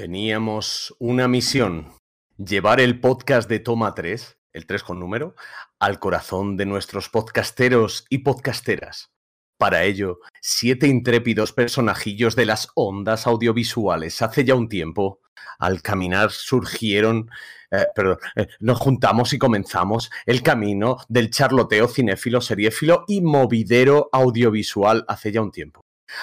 [0.00, 1.92] Teníamos una misión,
[2.38, 5.34] llevar el podcast de Toma 3, el 3 con número,
[5.78, 9.10] al corazón de nuestros podcasteros y podcasteras.
[9.58, 15.20] Para ello, siete intrépidos personajillos de las ondas audiovisuales hace ya un tiempo,
[15.58, 17.30] al caminar surgieron,
[17.70, 24.08] eh, perdón, eh, nos juntamos y comenzamos el camino del charloteo cinéfilo, seriéfilo y movidero
[24.12, 25.82] audiovisual hace ya un tiempo.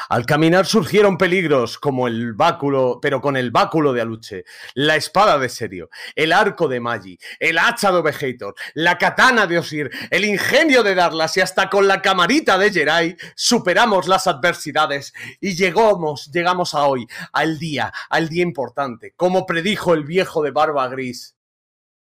[0.09, 5.37] Al caminar surgieron peligros como el báculo, pero con el báculo de Aluche, la espada
[5.37, 10.25] de Serio, el arco de Magi, el hacha de Ovejator, la katana de Osir, el
[10.25, 16.31] ingenio de Darlas y hasta con la camarita de Jerai superamos las adversidades y llegamos,
[16.31, 21.35] llegamos a hoy, al día, al día importante, como predijo el viejo de barba gris.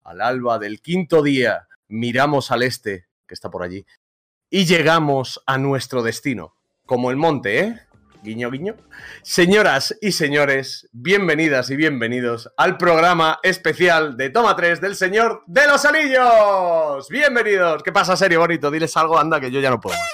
[0.04, 3.86] Al alba del quinto día miramos al este, que está por allí,
[4.50, 6.56] y llegamos a nuestro destino
[6.92, 7.80] como el monte, ¿eh?
[8.22, 8.76] Guiño, guiño.
[9.22, 15.68] Señoras y señores, bienvenidas y bienvenidos al programa especial de Toma 3 del Señor de
[15.68, 17.08] los Anillos.
[17.10, 17.82] Bienvenidos.
[17.82, 18.70] ¿Qué pasa, serio bonito?
[18.70, 20.12] Diles algo, anda, que yo ya no puedo más.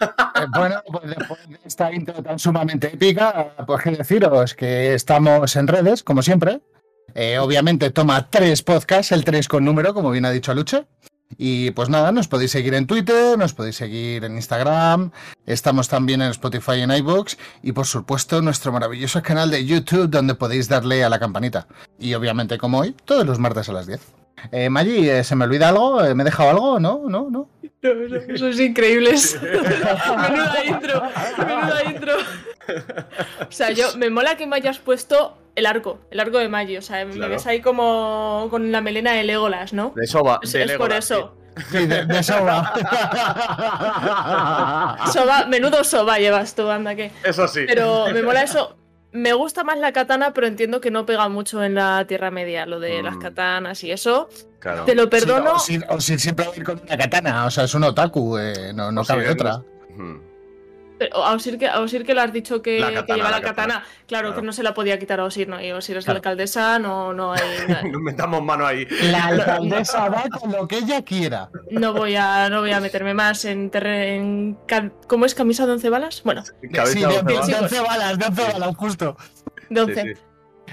[0.36, 5.54] Eh, bueno, pues después de esta intro tan sumamente épica, pues qué deciros, que estamos
[5.54, 6.60] en redes, como siempre.
[7.14, 10.86] Eh, obviamente toma tres podcasts, el 3 con número, como bien ha dicho Luche.
[11.36, 15.10] Y pues nada, nos podéis seguir en Twitter, nos podéis seguir en Instagram,
[15.46, 20.08] estamos también en Spotify y en iVoox y por supuesto nuestro maravilloso canal de YouTube
[20.08, 21.66] donde podéis darle a la campanita.
[21.98, 24.00] Y obviamente como hoy, todos los martes a las 10.
[24.52, 26.04] Eh, Maggi, eh, ¿se me olvida algo?
[26.04, 26.80] Eh, ¿Me he dejado algo?
[26.80, 27.02] ¿No?
[27.08, 27.30] ¿No?
[27.30, 27.48] ¿No?
[27.82, 29.38] No, no, sois increíbles.
[29.42, 31.02] menuda intro,
[31.38, 32.12] menuda intro.
[33.46, 36.76] O sea, yo me mola que me hayas puesto el arco, el arco de Maggi.
[36.76, 39.92] O sea, me ves ahí como con la melena de Legolas, ¿no?
[39.96, 40.40] De Soba.
[40.42, 41.36] Es, de es por eso.
[41.70, 42.72] Sí, de, de sobra.
[45.12, 47.10] Soba, menudo soba llevas tú, anda que.
[47.22, 47.60] Eso sí.
[47.66, 48.76] Pero me mola eso.
[49.12, 52.66] Me gusta más la katana, pero entiendo que no pega mucho en la Tierra Media,
[52.66, 53.20] lo de las Mm.
[53.20, 54.28] katanas y eso.
[54.58, 54.84] Claro.
[54.84, 55.60] Te lo perdono.
[55.60, 57.74] Sí, o, si, o si siempre va a ir con una katana, o sea, es
[57.74, 59.58] un otaku, eh, no, no O cabe otra.
[59.90, 60.20] Ujú.
[60.98, 63.30] Pero a Osir que, a Osir que le has dicho que, La que katana, lleva
[63.30, 63.74] la, la katana.
[63.74, 63.86] katana.
[64.06, 64.40] Claro, Claro.
[64.40, 65.60] que no se la podía quitar a Osir, ¿no?
[65.60, 66.14] Y Osir es Claro.
[66.14, 67.40] la alcaldesa, no, no hay.
[67.90, 68.86] Nos metamos mano ahí.
[69.10, 71.50] La alcaldesa va con lo que ella quiera.
[71.70, 74.56] No voy a, no voy a meterme más en terreno.
[75.08, 76.22] ¿Cómo es camisa de 11 balas?
[76.24, 77.46] Bueno, Cabeza sí, de, de de- cebada.
[77.46, 79.16] de 11 balas, de 11 balas, justo.
[79.70, 80.02] de Sí, 11.
[80.14, 80.20] sí.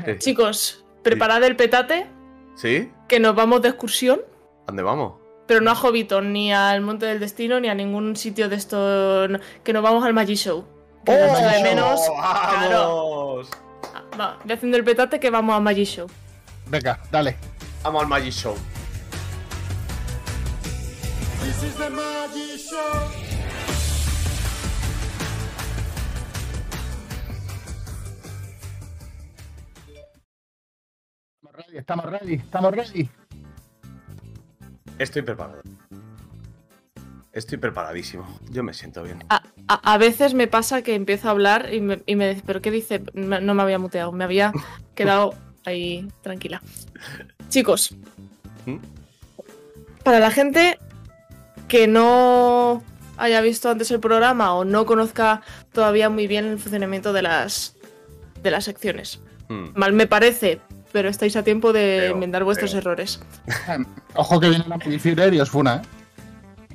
[0.06, 0.18] Sí.
[0.20, 2.08] Chicos, preparad el petate,
[2.56, 2.92] ¿Sí?
[3.10, 4.22] que nos vamos de excursión.
[4.68, 5.14] ¿Dónde vamos?
[5.52, 9.28] Pero no a Hobbiton, ni al Monte del Destino, ni a ningún sitio de esto.
[9.28, 10.64] no, que nos vamos al Magic Show.
[11.06, 12.00] Que echo de menos.
[12.10, 13.50] ¡Oh, ¡Vamos!
[14.18, 16.08] Va, voy haciendo el petate que vamos al Magic Show.
[16.68, 17.36] Venga, dale.
[17.84, 18.56] Vamos al Magic Show.
[31.42, 33.10] Estamos ready, estamos ready, estamos ready.
[35.02, 35.62] Estoy preparado.
[37.34, 38.40] Estoy preparadísimo.
[38.52, 39.24] Yo me siento bien.
[39.30, 42.44] A, a- a veces me pasa que empiezo a hablar y me, y me dice,
[42.46, 43.02] ¿pero qué dice?
[43.14, 44.52] Me- No me había muteado, me había
[44.96, 45.34] quedado
[45.66, 46.62] ahí tranquila.
[47.50, 47.96] Chicos,
[48.66, 48.78] ¿Mm?
[50.04, 50.78] para la gente
[51.68, 52.84] que no
[53.18, 55.42] haya visto antes el programa o no conozca
[55.74, 57.76] todavía muy bien el funcionamiento de las,
[58.44, 59.20] de las secciones,
[59.50, 59.72] Hmm.
[59.76, 63.20] mal me parece, pero estáis a tiempo de enmendar vuestros errores.
[64.16, 65.88] Ojo que viene la Magifirer y os funa, ¿eh?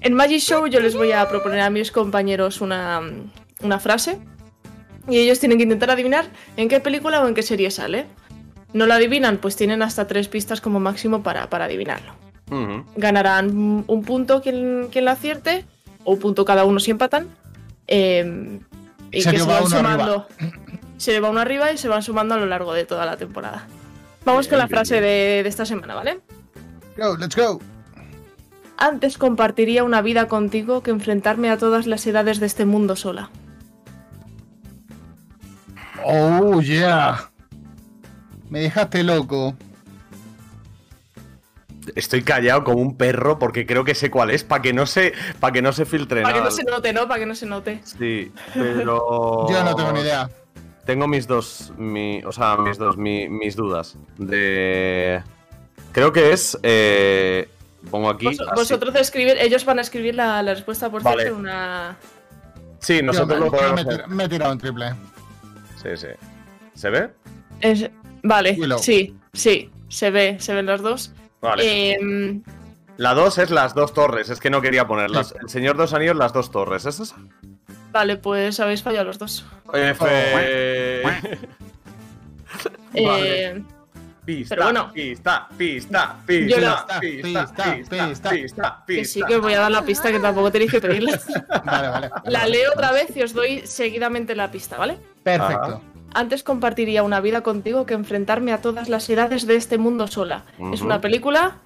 [0.00, 3.00] En Magic Show yo les voy a proponer a mis compañeros una,
[3.62, 4.18] una frase
[5.08, 8.06] y ellos tienen que intentar adivinar en qué película o en qué serie sale.
[8.72, 12.14] No lo adivinan, pues tienen hasta tres pistas como máximo para, para adivinarlo.
[12.96, 15.64] Ganarán un punto quien, quien la acierte,
[16.04, 17.28] o un punto cada uno si empatan.
[17.88, 18.60] eh,
[19.10, 20.26] y Se que se va van sumando.
[20.98, 23.16] Se le va uno arriba y se van sumando a lo largo de toda la
[23.16, 23.66] temporada.
[24.26, 26.20] Vamos con la frase de, de esta semana, ¿vale?
[26.96, 27.60] Go, let's go.
[28.76, 33.30] Antes compartiría una vida contigo que enfrentarme a todas las edades de este mundo sola.
[36.04, 37.30] Oh, yeah.
[38.50, 39.54] Me dejaste loco.
[41.94, 45.14] Estoy callado como un perro porque creo que sé cuál es, para que no se,
[45.38, 47.06] para que no se filtre Para que no se note, ¿no?
[47.06, 47.80] Para que no se note.
[47.84, 49.46] Sí, pero.
[49.48, 50.28] Yo no tengo ni idea.
[50.86, 53.96] Tengo mis dos, mi, o sea, mis dos, mi- mis dudas.
[54.18, 55.20] De.
[55.92, 56.56] Creo que es.
[56.62, 57.48] eh,
[57.90, 58.26] pongo aquí.
[58.26, 61.22] Vos- vosotros escribir, ellos van a escribir la, la respuesta por Vale.
[61.24, 61.96] cierto en una.
[62.78, 64.04] Sí, nosotros Yo lo podemos me he hacer.
[64.04, 64.94] tir- me he tirado un triple.
[65.82, 66.06] Sí, sí.
[66.74, 67.10] ¿Se ve?
[67.60, 67.90] es-
[68.22, 68.78] Vale, Willow.
[68.78, 71.12] sí, sí, se ve, se ven los dos.
[71.40, 71.92] Vale.
[71.94, 72.42] Em,
[72.96, 75.34] La dos es las dos torres, es que no quería ponerlas.
[75.40, 77.16] El señor dos anillos, las dos torres, ¿es esa?
[77.96, 79.44] Vale, pues habéis fallado los dos.
[79.72, 80.04] F.
[82.94, 83.62] Eh,
[84.24, 84.92] Pista, Pero bueno.
[84.92, 88.30] pista, pista, Yo pista, la- pista, Pista, pista, pista.
[88.30, 91.20] pista, que sí que os voy a dar la pista que tampoco tenéis que pedirla.
[91.64, 92.10] Vale, vale.
[92.24, 94.98] La leo otra vez y os doy seguidamente la pista, ¿vale?
[95.22, 95.80] Perfecto.
[96.12, 100.42] Antes compartiría una vida contigo que enfrentarme a todas las edades de este mundo sola.
[100.72, 101.58] Es una película,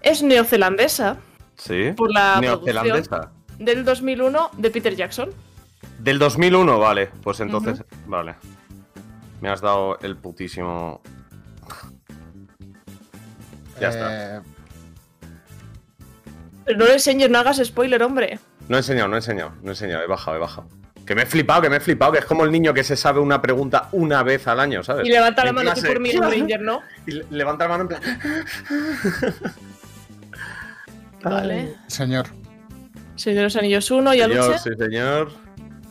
[0.00, 1.16] es neozelandesa,
[1.56, 1.92] Sí.
[1.96, 3.32] por la Neozelandesa.
[3.58, 5.30] del 2001 de Peter Jackson.
[5.98, 7.10] Del 2001, vale.
[7.22, 8.34] Pues entonces, vale.
[9.40, 11.00] Me has dado el putísimo.
[13.80, 14.36] Ya está.
[14.38, 14.40] Eh,
[16.64, 18.38] Pero no le enseñes, no hagas spoiler, hombre.
[18.68, 20.68] No he enseñado, no he enseñado, no he enseñado, he bajado, he bajado.
[21.04, 22.96] Que me he flipado, que me he flipado, que es como el niño que se
[22.96, 25.06] sabe una pregunta una vez al año, ¿sabes?
[25.06, 26.80] Y levanta la mano por mí, Ranger, ¿no?
[27.06, 28.02] Y le- levanta la mano en plan.
[31.22, 31.74] Vale.
[31.86, 32.26] señor.
[33.16, 34.58] Señor de los Anillos 1 y Señor, Aluche.
[34.58, 35.32] sí, señor.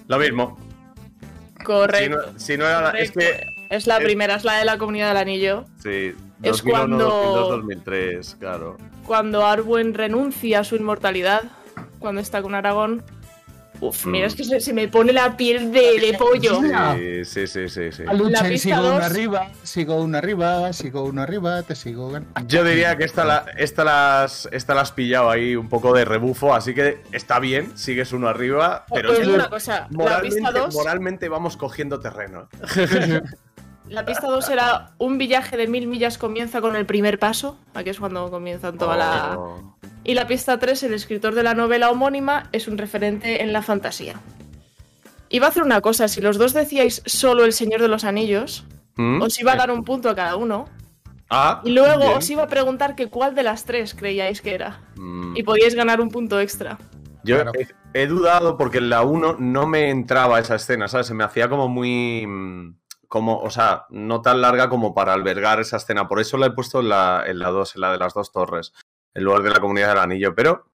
[0.08, 0.58] Lo mismo.
[1.60, 2.18] Si Correcto.
[2.34, 2.90] no, si no era la.
[2.92, 3.46] Es que.
[3.70, 5.66] Es la es- primera, es la de la Comunidad del Anillo.
[5.82, 6.14] Sí.
[6.42, 8.78] Es 2001, cuando- 2002, 2003, claro.
[9.06, 11.44] Cuando Arwen renuncia a su inmortalidad,
[12.00, 13.04] cuando está con Aragón.
[13.88, 16.62] Uf, mira, es que se, se me pone la piel de, de pollo.
[16.62, 17.92] Sí, sí, sí, sí.
[17.92, 18.04] sí.
[18.04, 18.14] La
[18.44, 22.12] pista sigo uno arriba, sigo uno arriba, sigo uno arriba, te sigo.
[22.12, 25.94] gan- Yo diría que esta la, esta, las, esta la has pillado ahí un poco
[25.94, 29.88] de rebufo, así que está bien, sigues uno arriba, pero Os es una cosa, la
[29.98, 32.48] moralmente, pista 2 moralmente vamos cogiendo terreno.
[33.90, 37.90] la pista dos era un viaje de mil millas comienza con el primer paso, aquí
[37.90, 39.36] es cuando comienzan toda la...
[39.38, 39.78] Oh.
[40.06, 43.62] Y la pista 3, el escritor de la novela homónima, es un referente en la
[43.62, 44.16] fantasía.
[45.30, 48.66] Iba a hacer una cosa, si los dos decíais solo El Señor de los Anillos,
[48.98, 49.22] ¿Mm?
[49.22, 50.66] os iba a dar un punto a cada uno,
[51.30, 52.18] Ah, y luego bien.
[52.18, 54.82] os iba a preguntar que cuál de las tres creíais que era.
[54.98, 55.38] Mm.
[55.38, 56.78] Y podíais ganar un punto extra.
[57.24, 57.52] Yo Claro.
[57.58, 61.08] he, he dudado porque en la 1 no me entraba esa escena, ¿sabes?
[61.08, 62.28] Se me hacía como muy.
[63.14, 66.08] Como, o sea, no tan larga como para albergar esa escena.
[66.08, 68.32] Por eso la he puesto en la, en la 2, en la de las dos
[68.32, 68.74] torres,
[69.14, 70.34] en lugar de la comunidad del anillo.
[70.34, 70.66] Pero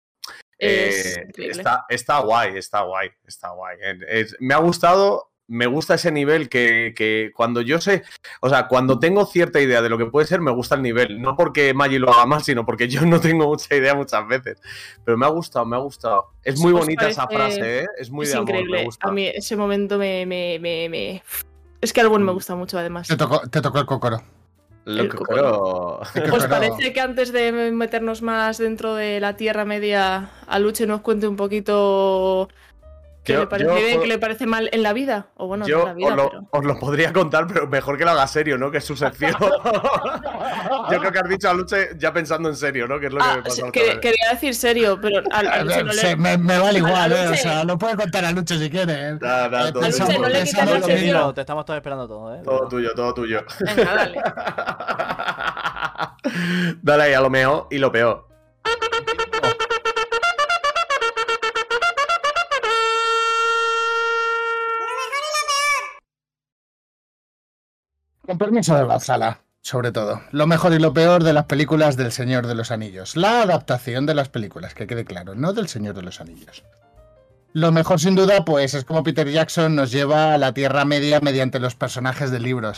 [0.57, 3.77] eh, está, está guay, está guay, está guay.
[3.83, 8.05] Eh, es- me ha gustado, me gusta ese nivel que, que cuando yo sé,
[8.41, 11.21] o sea, cuando tengo cierta idea de lo que puede ser, me gusta el nivel.
[11.21, 14.63] No porque Maggie lo haga mal, sino porque yo no tengo mucha idea muchas veces.
[15.05, 16.35] Pero me ha gustado, me ha gustado.
[16.45, 17.87] Es muy ¿Os bonita esa frase, ¿eh?
[17.99, 18.79] Es muy es de amor, increíble.
[18.79, 19.09] me gusta.
[19.09, 20.25] A mí ese momento me...
[20.25, 21.23] me, me, me-
[21.81, 23.09] Es que Arwen me gusta mucho, además.
[23.09, 24.23] Te tocó, te tocó el cocoro.
[24.85, 26.01] Lo el cocoro.
[26.15, 26.49] El ¿Os cocoro.
[26.49, 31.37] parece que antes de meternos más dentro de la Tierra Media, Aluche nos cuente un
[31.37, 32.49] poquito
[33.29, 35.29] qué Yo- le parece yo bien, qué le parece mal en la vida?
[35.37, 36.43] O bueno, no Yo en la vida, os, lo, pero...
[36.51, 38.71] os lo podría contar, pero mejor que lo haga serio, ¿no?
[38.71, 39.33] Que es su sección.
[40.91, 42.99] Yo creo que has dicho a Luche ya pensando en serio, ¿no?
[42.99, 43.99] Que es lo que Ah, me pasa que- vez.
[43.99, 46.17] quería decir serio, pero a, a Aluche no Se- le...
[46.17, 49.15] me, me vale igual, eh, o sea, lo puede contar a Luche si quiere.
[49.21, 50.87] Nada, nada, todo pensamos- Aluche, no le pensamos quites la lo.
[50.87, 52.41] Tranquilo, te estamos todos esperando todo, ¿eh?
[52.45, 53.45] Todo tuyo, todo tuyo.
[53.61, 54.23] Venga, dale.
[56.83, 58.28] Dale ahí a lo mejor y lo peor.
[68.29, 70.21] Con permiso de la sala, sobre todo.
[70.33, 73.17] Lo mejor y lo peor de las películas del Señor de los Anillos.
[73.17, 76.63] La adaptación de las películas, que quede claro, no del Señor de los Anillos.
[77.55, 81.21] Lo mejor, sin duda, pues es como Peter Jackson nos lleva a la Tierra Media
[81.21, 82.69] mediante los personajes del libro.
[82.69, 82.75] O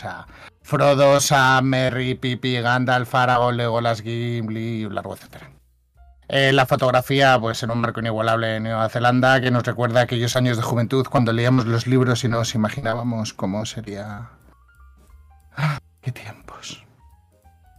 [0.61, 5.51] Frodo, Sam, Merry, Pipi, Gandalf, Aragorn, Legolas, Gimli, largo etcétera.
[6.29, 10.37] Eh, la fotografía, pues en un marco inigualable en Nueva Zelanda, que nos recuerda aquellos
[10.37, 14.29] años de juventud cuando leíamos los libros y nos imaginábamos cómo sería
[15.55, 16.83] Ah, qué tiempos.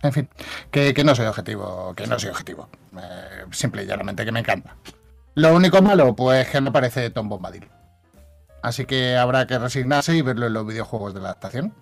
[0.02, 0.28] En fin,
[0.70, 2.68] que, que no soy objetivo, que no soy objetivo.
[3.00, 4.76] Eh, simple y llanamente que me encanta.
[5.34, 7.68] Lo único malo, pues que no parece Tom Bombadil.
[8.62, 11.74] Así que habrá que resignarse y verlo en los videojuegos de la adaptación,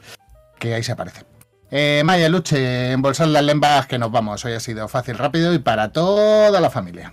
[0.58, 1.24] que ahí se aparece.
[1.70, 4.44] Eh, Maya, Luche, embolsad las lembas que nos vamos.
[4.44, 7.12] Hoy ha sido fácil, rápido y para toda la familia.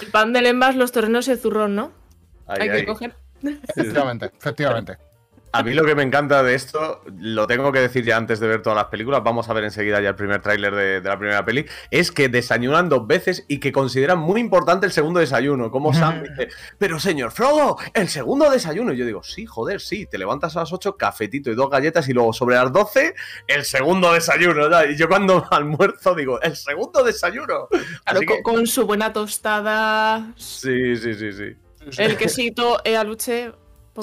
[0.00, 1.92] El pan de lembas, los torrenos y el zurrón, ¿no?
[2.46, 2.80] Ahí, Hay ahí.
[2.80, 3.14] que coger.
[3.42, 4.98] Efectivamente, efectivamente.
[5.52, 8.48] A mí lo que me encanta de esto, lo tengo que decir ya antes de
[8.48, 11.18] ver todas las películas, vamos a ver enseguida ya el primer tráiler de, de la
[11.18, 15.70] primera peli, es que desayunan dos veces y que consideran muy importante el segundo desayuno.
[15.70, 18.92] Como Sam dice, pero señor Frodo, el segundo desayuno.
[18.92, 22.08] Y yo digo, sí, joder, sí, te levantas a las 8, cafetito y dos galletas
[22.08, 23.14] y luego sobre las 12,
[23.46, 24.68] el segundo desayuno.
[24.84, 27.68] Y yo cuando almuerzo digo, el segundo desayuno.
[27.68, 31.56] Claro, Así que- con, su buena tostada, sí, sí, sí, sí.
[31.96, 33.52] el quesito, eh, Aluche,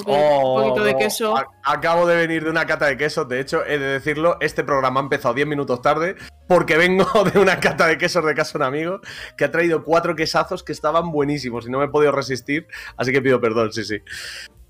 [0.04, 1.34] poco- Oh, un poquito de queso.
[1.64, 3.28] Acabo de venir de una cata de quesos.
[3.28, 6.16] De hecho, he de decirlo, este programa ha empezado 10 minutos tarde
[6.48, 9.00] porque vengo de una cata de quesos de casa de un amigo
[9.36, 12.66] que ha traído cuatro quesazos que estaban buenísimos y no me he podido resistir.
[12.96, 14.00] Así que pido perdón, sí, sí.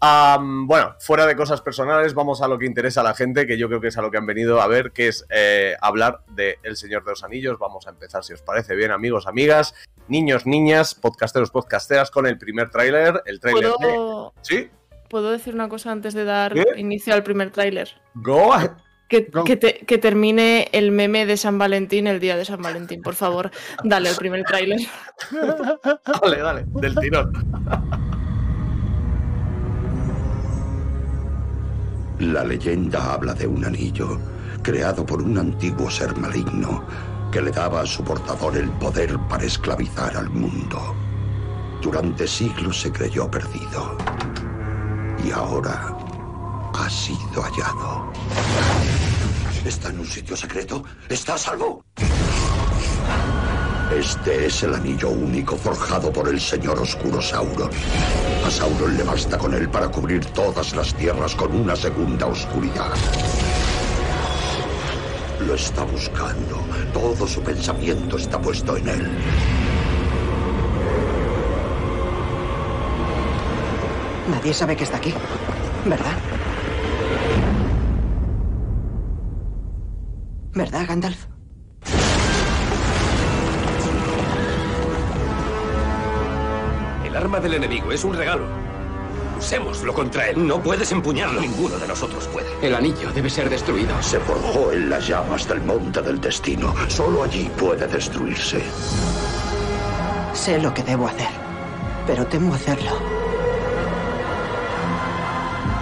[0.00, 3.66] Bueno, fuera de cosas personales, vamos a lo que interesa a la gente, que yo
[3.68, 6.58] creo que es a lo que han venido a ver, que es eh, hablar de
[6.62, 7.58] El Señor de los Anillos.
[7.58, 9.74] Vamos a empezar, si os parece bien, amigos, amigas,
[10.08, 13.76] niños, niñas, podcasteros, podcasteras, con el primer tráiler, el tráiler de...
[13.78, 14.70] ¿Puedo, ¿Sí?
[15.08, 16.64] ¿Puedo decir una cosa antes de dar ¿Qué?
[16.76, 17.88] inicio al primer tráiler?
[18.14, 18.70] Go ahead.
[19.08, 19.44] Que, Go.
[19.44, 23.14] que te- que termine el meme de San Valentín el día de San Valentín, por
[23.14, 23.52] favor.
[23.84, 24.80] Dale el primer tráiler.
[26.22, 27.32] Dale, dale, del tirón.
[32.18, 34.18] La leyenda habla de un anillo
[34.62, 36.84] creado por un antiguo ser maligno
[37.30, 40.94] que le daba a su portador el poder para esclavizar al mundo.
[41.82, 43.96] Durante siglos se creyó perdido
[45.26, 45.96] y ahora
[46.74, 48.12] ha sido hallado.
[49.64, 50.84] ¿Está en un sitio secreto?
[51.08, 51.82] ¿Está a salvo?
[53.92, 57.70] Este es el anillo único forjado por el señor Oscuro Sauron.
[58.44, 62.92] A Sauron le basta con él para cubrir todas las tierras con una segunda oscuridad.
[65.40, 66.60] Lo está buscando.
[66.92, 69.10] Todo su pensamiento está puesto en él.
[74.28, 75.14] Nadie sabe que está aquí,
[75.84, 76.12] ¿verdad?
[80.54, 81.26] ¿Verdad, Gandalf?
[87.04, 88.44] El arma del enemigo es un regalo.
[89.38, 90.46] Usémoslo contra él.
[90.46, 91.40] No puedes empuñarlo.
[91.40, 92.48] Ninguno de nosotros puede.
[92.62, 94.02] El anillo debe ser destruido.
[94.02, 96.74] Se forjó en las llamas del monte del destino.
[96.88, 98.62] Solo allí puede destruirse.
[100.32, 101.28] Sé lo que debo hacer,
[102.06, 103.15] pero temo hacerlo.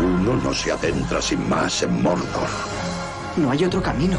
[0.05, 2.49] Uno no se adentra sin más en Mordor.
[3.39, 4.19] No hay otro camino.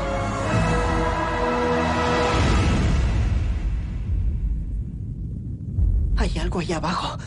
[6.17, 7.19] Hay algo ahí abajo.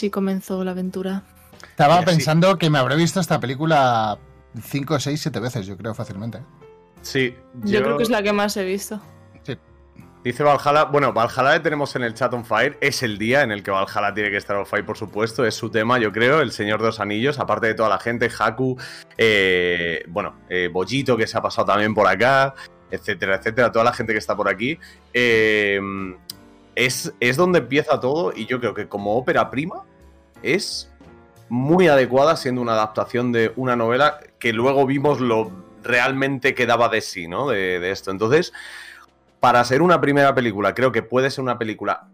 [0.00, 1.24] Sí comenzó la aventura.
[1.62, 2.16] Estaba Mira, sí.
[2.16, 4.18] pensando que me habré visto esta película
[4.58, 6.40] 5, 6, 7 veces, yo creo, fácilmente.
[7.02, 8.98] Sí, Yo, creo que es la que más he visto.
[10.24, 13.50] Dice Valhalla, bueno, Valhalla le tenemos en el chat on fire, es el día en
[13.50, 16.40] el que Valhalla tiene que estar on fire, por supuesto, es su tema, yo creo,
[16.40, 18.78] el Señor de los Anillos, aparte de toda la gente, Haku,
[19.18, 22.54] eh, bueno, eh, Bollito que se ha pasado también por acá,
[22.90, 24.78] etcétera, etcétera, toda la gente que está por aquí,
[25.12, 25.78] eh,
[26.74, 29.84] es, es donde empieza todo y yo creo que como ópera prima
[30.42, 30.90] es
[31.48, 35.50] muy adecuada siendo una adaptación de una novela que luego vimos lo
[35.82, 37.48] realmente que daba de sí, ¿no?
[37.48, 38.10] De, de esto.
[38.10, 38.52] Entonces,
[39.40, 42.08] para ser una primera película, creo que puede ser una película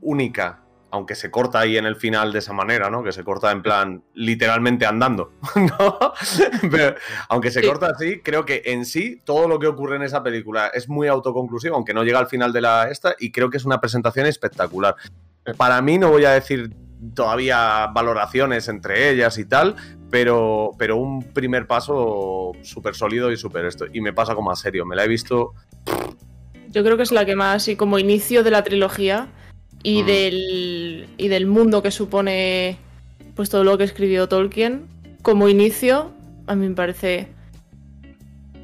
[0.00, 0.60] única,
[0.90, 3.04] aunque se corta ahí en el final de esa manera, ¿no?
[3.04, 5.98] Que se corta en plan literalmente andando, ¿no?
[6.70, 6.96] Pero,
[7.28, 10.68] aunque se corta así, creo que en sí todo lo que ocurre en esa película
[10.68, 13.64] es muy autoconclusivo, aunque no llega al final de la esta, y creo que es
[13.64, 14.96] una presentación espectacular.
[15.56, 16.74] Para mí no voy a decir
[17.14, 19.76] todavía valoraciones entre ellas y tal,
[20.10, 23.86] pero, pero un primer paso súper sólido y súper esto.
[23.92, 25.52] Y me pasa como a serio, me la he visto
[26.68, 29.28] Yo creo que es la que más, y como inicio de la trilogía
[29.82, 30.06] y, Mm.
[30.06, 32.78] del, y del mundo que supone
[33.34, 34.86] pues todo lo que escribió Tolkien,
[35.22, 36.10] como inicio,
[36.46, 37.28] a mí me parece...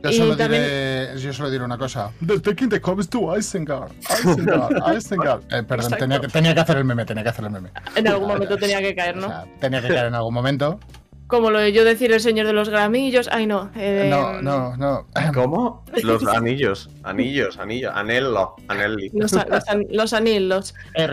[0.04, 2.10] Yo solo, también- diré, yo solo diré una cosa.
[2.24, 3.90] The taking the comes to Isengard.
[4.24, 5.42] Isengard, Isengard.
[5.52, 7.70] Eh, perdón, tenía que, tenía que hacer el meme, tenía que hacer el meme.
[7.96, 9.28] En algún momento tenía que caer, O ¿no?
[9.28, 10.78] sea, tenía que caer en algún momento.
[11.28, 13.28] Como lo de yo decir el señor de los gramillos.
[13.32, 13.68] Ay, no.
[13.74, 15.08] eh, No, no, no.
[15.34, 15.84] ¿Cómo?
[16.04, 19.10] Los anillos, anillos, anillos, anello, anelli.
[19.12, 20.72] Los, los, an- los anillos.
[20.94, 21.08] Eh,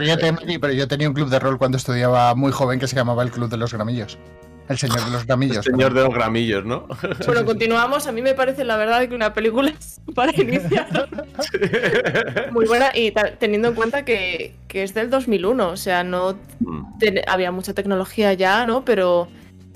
[0.62, 3.32] pero yo tenía un club de rol cuando estudiaba muy joven que se llamaba el
[3.32, 4.20] Club de los Gramillos.
[4.70, 5.66] El Señor de los El Gramillos.
[5.66, 6.88] señor de los gramillos, ¿no?
[7.26, 8.08] Bueno, continuamos.
[8.08, 9.74] A mí me parece, la verdad, que una película
[10.16, 10.88] para iniciar
[12.52, 15.70] muy buena y teniendo en cuenta que, que es del 2001.
[15.70, 16.86] O sea, no Mm,
[17.28, 18.86] había mucha tecnología ya, ¿no?
[18.86, 19.28] Pero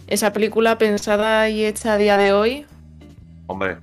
[0.08, 2.66] esa película pensada y hecha a día de hoy
[3.48, 3.78] hombre,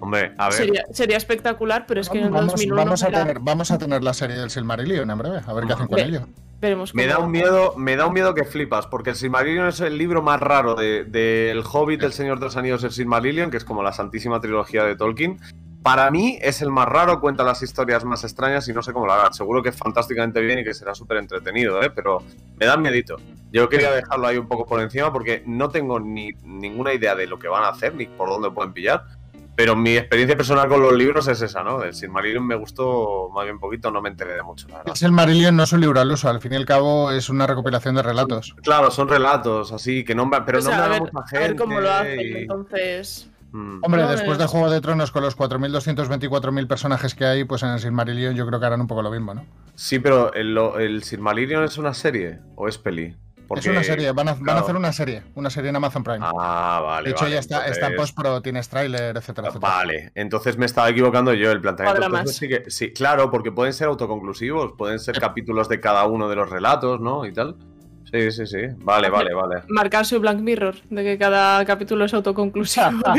[0.00, 0.52] hombre, a ver.
[0.54, 3.70] sería, sería espectacular, pero es que en el Vamos, 2001 vamos a era- tener, vamos
[3.70, 6.26] a tener la serie del Silmarillion en breve, a ver qué hacen con ello.
[6.60, 9.80] Veremos Me da un miedo, me da un miedo que flipas, porque el Silmarillion es
[9.80, 13.56] el libro más raro de- del Hobbit, El Señor de los Anillos, el Silmarillion, que
[13.58, 15.38] es como la santísima trilogía de Tolkien.
[15.82, 19.06] para mí es el más raro, cuenta las historias más extrañas y no sé cómo
[19.06, 19.32] lo hará.
[19.32, 21.90] Seguro que es fantásticamente bien y que será súper entretenido, ¿eh?
[21.94, 22.24] pero
[22.58, 23.14] me da miedito.
[23.52, 27.28] Yo quería dejarlo ahí un poco por encima porque no tengo ni ninguna idea de
[27.28, 29.04] lo que van a hacer ni por dónde pueden pillar.
[29.56, 31.82] Pero mi experiencia personal con los libros es esa, ¿no?
[31.82, 34.94] El Silmarillion me gustó más bien poquito, no me enteré de mucho, la verdad.
[35.00, 37.46] El Marillion, no es un libro al uso, al fin y al cabo es una
[37.46, 38.54] recopilación de relatos.
[38.62, 41.38] Claro, son relatos, así que nombran, pero O sea, a a, ver, mucha a gente.
[41.48, 43.30] ver cómo lo hacen, y- entonces.
[43.52, 43.78] Mm.
[43.82, 47.70] Hombre, No, después de Juego de Tronos con los 4.224.000 personajes que hay, pues en
[47.70, 49.44] el Silmarillion yo creo que harán un poco lo mismo, ¿no?
[49.74, 53.16] Sí, pero el, lo- el Silmarillion es una serie o es peli.
[53.46, 56.02] Porque- Es una serie, van a, van a hacer una serie, una serie en Amazon
[56.02, 56.18] Prime.
[56.20, 57.04] Ah, vale.
[57.08, 59.72] de hecho, vale, ya está, está en post-pro, tienes tráiler, etcétera, etcétera.
[59.72, 62.06] Vale, entonces me estaba equivocando yo el planteamiento.
[62.06, 66.28] Entonces sí, que, sí, claro, porque pueden ser autoconclusivos, pueden ser capítulos de cada uno
[66.28, 67.24] de los relatos, ¿no?
[67.26, 67.56] Y tal.
[68.12, 68.58] Sí, sí, sí.
[68.78, 69.62] Vale, vale, vale.
[69.68, 72.86] Marcar su Black Mirror, de que cada capítulo es autoconclusivo.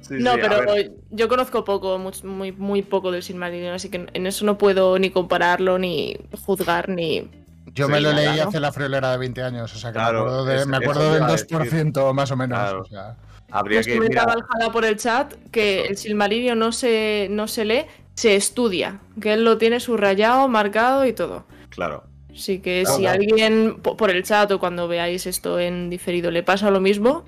[0.00, 0.64] Sí, no, sí, pero
[1.10, 4.98] yo conozco poco, much- muy, muy poco del Silmarillion, así que en eso no puedo
[4.98, 7.30] ni compararlo, ni juzgar, ni.
[7.74, 8.48] Yo Sí, me lo nada, leí ¿no?
[8.48, 10.76] hace la friolera de 20 años, o sea que Claro, me acuerdo, de- es- me
[10.76, 11.46] acuerdo del iba a decir.
[11.58, 12.58] 2% más o menos.
[12.58, 12.80] Claro.
[12.82, 13.16] o sea.
[13.50, 14.70] Habría Nos que.
[14.72, 19.44] por el chat que el Silmarillion no se, no se lee, se estudia, que él
[19.44, 21.44] lo tiene subrayado, marcado y todo.
[21.70, 22.04] claro.
[22.32, 23.20] Así que Claro, si claro.
[23.20, 27.24] alguien po- por el chat o cuando veáis esto en diferido le pasa lo mismo,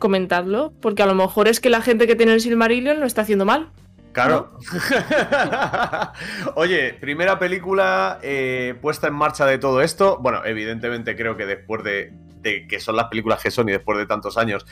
[0.00, 3.22] comentadlo, porque a lo mejor es que la gente que tiene el Silmarillion lo está
[3.22, 3.68] haciendo mal.
[4.14, 4.56] Claro.
[6.54, 10.18] Oye, primera película eh, puesta en marcha de todo esto.
[10.22, 13.98] Bueno, evidentemente creo que después de, de que son las películas que son y después
[13.98, 14.64] de tantos años,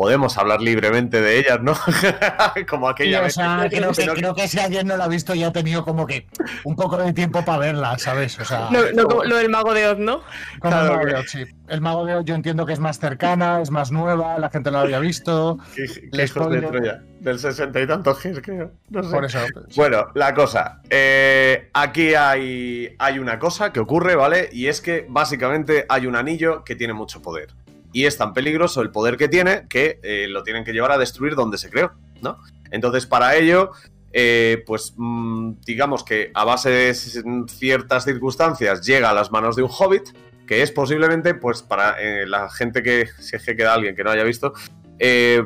[0.00, 1.74] podemos hablar libremente de ellas, ¿no?
[2.70, 3.34] Como Sí, aquella o vez.
[3.34, 5.84] sea, que- creo, que, creo que si alguien no la ha visto ya ha tenido
[5.84, 6.26] como que
[6.64, 8.38] un poco de tiempo para verla, ¿sabes?
[8.40, 10.22] O sea, No, no como lo del mago de Oz, ¿no?
[10.58, 11.44] como claro el Mago que- de Oz, sí.
[11.68, 14.70] El Mago de Oz yo entiendo que es más cercana, es más nueva, la gente
[14.70, 15.58] no la había visto.
[16.12, 16.62] Le hijos de.
[16.62, 17.02] Troya.
[17.20, 18.72] Del sesenta y tantos Gs, creo.
[18.88, 19.10] No sé.
[19.10, 19.38] Por eso.
[19.52, 20.80] pues, Bueno, la cosa.
[20.88, 24.48] eh, aquí hay, hay una cosa que ocurre, ¿vale?
[24.50, 27.48] Y es que básicamente hay un anillo que tiene mucho poder.
[27.92, 30.98] Y es tan peligroso el poder que tiene que eh, lo tienen que llevar a
[30.98, 32.38] destruir donde se creó, ¿no?
[32.70, 33.72] Entonces, para ello,
[34.12, 39.62] eh, pues mm, digamos que a base de ciertas circunstancias llega a las manos de
[39.62, 40.10] un hobbit,
[40.46, 44.04] que es posiblemente, pues para eh, la gente que, si es que queda alguien que
[44.04, 44.52] no haya visto,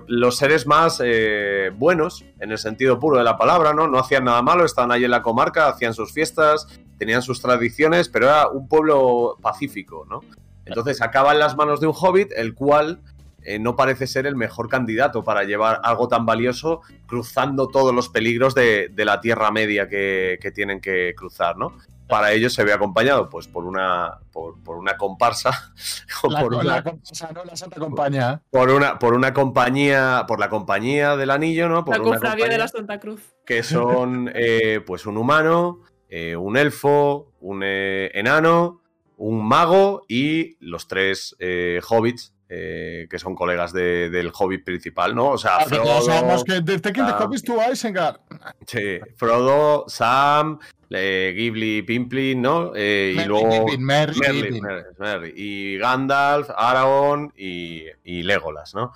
[0.08, 1.00] los seres más
[1.76, 3.86] buenos, en el sentido puro de la palabra, ¿no?
[3.86, 6.66] No hacían nada malo, estaban ahí en la comarca, hacían sus fiestas,
[6.98, 10.22] tenían sus tradiciones, pero era un pueblo pacífico, ¿no?
[10.66, 13.00] Entonces acaba en las manos de un hobbit, el cual
[13.44, 18.08] eh, no parece ser el mejor candidato para llevar algo tan valioso cruzando todos los
[18.08, 21.76] peligros de, de la Tierra Media que, que tienen que cruzar, ¿no?
[22.08, 25.72] Para ello se ve acompañado, pues, por una, por, por una comparsa,
[26.22, 27.44] o la, por una, la comparsa, ¿no?
[27.44, 28.42] La Santa Compañía.
[28.50, 31.84] por una, por una compañía, por la compañía del anillo, ¿no?
[31.84, 33.20] Por La una cofradía de la Santa Cruz.
[33.44, 38.80] que son eh, pues un humano, eh, un elfo, un eh, enano,
[39.16, 45.14] un mago y los tres eh, hobbits eh, que son colegas de- del hobbit principal,
[45.14, 45.30] ¿no?
[45.30, 48.16] O sea, Ah, que Frodo, todos sabemos que The Taking the ah, Hobbits to Isengard.
[48.66, 50.58] sí, Frodo, Sam,
[50.90, 52.72] eh, Ghibli, Pimpli, ¿no?
[52.76, 54.60] Eh, y luego Merry, Merry, Merlin, Merry.
[54.62, 55.32] Merlin, Merlin.
[55.36, 58.92] y Gandalf, Aragorn y, y Legolas, ¿no?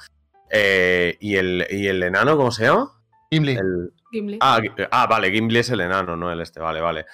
[0.50, 2.92] Eh, y, el, ¿Y el enano cómo se llama?
[3.30, 3.52] Gimli.
[3.52, 4.38] El, Gimli.
[4.40, 7.06] Ah, ah, vale, Gimli es el enano, no el este, vale, vale.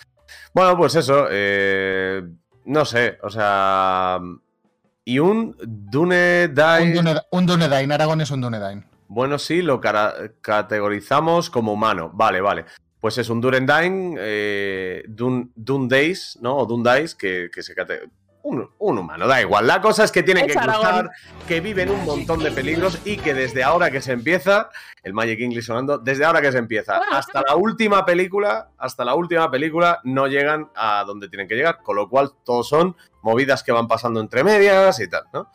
[0.53, 2.23] Bueno, pues eso, eh,
[2.65, 4.19] no sé, o sea...
[5.07, 8.85] Y un Dunedain, Un, Dune- un Dunedain, Aragón es un Dunedain.
[9.09, 9.81] bueno, sí, lo
[10.41, 12.65] categorizamos como humano, vale, vale.
[13.01, 16.57] Pues es un Durendain, eh, Dun, Dundays, ¿no?
[16.57, 18.09] O Dundais, que, que se cate-
[18.45, 19.67] un, un humano, da igual.
[19.67, 21.11] La cosa es que tienen Es que cruzar,
[21.49, 24.69] que viven un montón de peligros y que desde ahora que se empieza,
[25.03, 29.15] el Magic English sonando, desde ahora que se empieza hasta la última película, hasta la
[29.15, 33.63] última película, no llegan a donde tienen que llegar, con lo cual todos son movidas
[33.63, 35.51] que van pasando entre medias y tal, ¿no?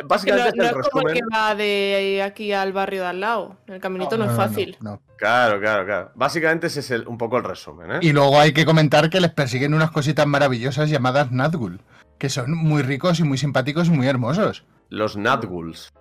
[0.00, 1.28] No, Básicamente no este es el es como el resumen.
[1.30, 3.56] que va de aquí al barrio de al lado.
[3.66, 4.76] El caminito no, es fácil.
[4.80, 5.02] no, no.
[5.18, 6.10] Claro, claro, claro.
[6.14, 7.98] Básicamente ese es el- un poco el resumen, ¿eh?
[8.00, 11.80] Y luego hay que comentar que les persiguen unas cositas maravillosas llamadas Nazgûl,
[12.20, 14.64] que son muy ricos y muy simpáticos y muy hermosos.
[14.90, 15.92] Los Nazguls.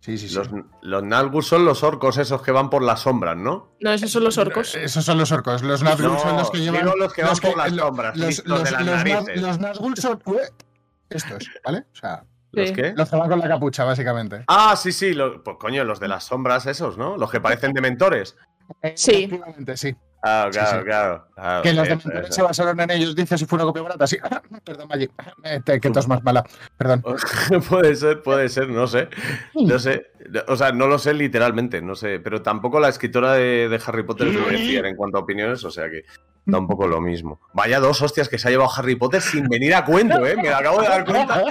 [0.00, 0.34] Sí, sí, sí.
[0.34, 0.48] Los,
[0.82, 3.70] los Nazgûl son los orcos esos que van por las sombras, ¿no?
[3.80, 4.74] No, esos son los orcos.
[4.74, 5.62] Esos son los orcos.
[5.62, 6.82] Los Nazgûl No, son los que llevan.
[6.82, 8.96] digo los que van por las lo- sombras, Los, sí, los los- de las los
[8.96, 9.42] narices.
[9.42, 10.22] los Nazgûl son.
[11.08, 11.84] Estos, ¿vale?
[11.92, 12.74] O sea, ¿Los Sí.
[12.74, 12.92] qué?
[12.96, 14.44] los que van con la capucha, básicamente.
[14.48, 15.14] Ah, sí, sí.
[15.14, 17.16] lo- pues coño, los de las sombras esos, ¿no?
[17.16, 18.36] Los que parecen dementores.
[18.94, 19.24] Sí.
[19.24, 19.94] Efectivamente, sí.
[20.24, 20.84] Ah, claro, sí.
[20.84, 22.32] claro, claro, Que los eso, dementores eso.
[22.34, 24.06] se basaron en ellos, dice si fue una copia barata.
[24.06, 24.16] Sí,
[24.64, 24.88] perdón,
[25.64, 26.44] te- Que tos más mala.
[26.76, 27.02] Perdón.
[27.68, 29.08] puede ser, puede ser, no sé.
[29.54, 30.06] No sé.
[30.46, 32.20] O sea, no lo sé literalmente, no sé.
[32.20, 35.64] Pero tampoco la escritora de, de Harry Potter es muy fiel en cuanto a opiniones,
[35.64, 36.04] o sea que
[36.50, 37.40] tampoco lo mismo.
[37.52, 40.36] Vaya dos hostias que se ha llevado Harry Potter sin venir a cuento, ¿eh?
[40.36, 41.42] Me lo acabo de dar cuenta.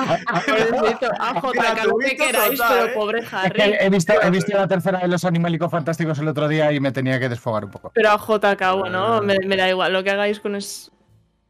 [0.46, 2.94] Pobrecito, a JK, lo que Gratuito queráis, total, pero ¿eh?
[2.94, 3.76] pobre Harry.
[3.80, 6.92] he visto, he visto la tercera de los Animálicos Fantásticos el otro día y me
[6.92, 7.92] tenía que desfogar un poco.
[7.94, 10.92] Pero a JK, bueno, me, me da igual lo que hagáis con, es,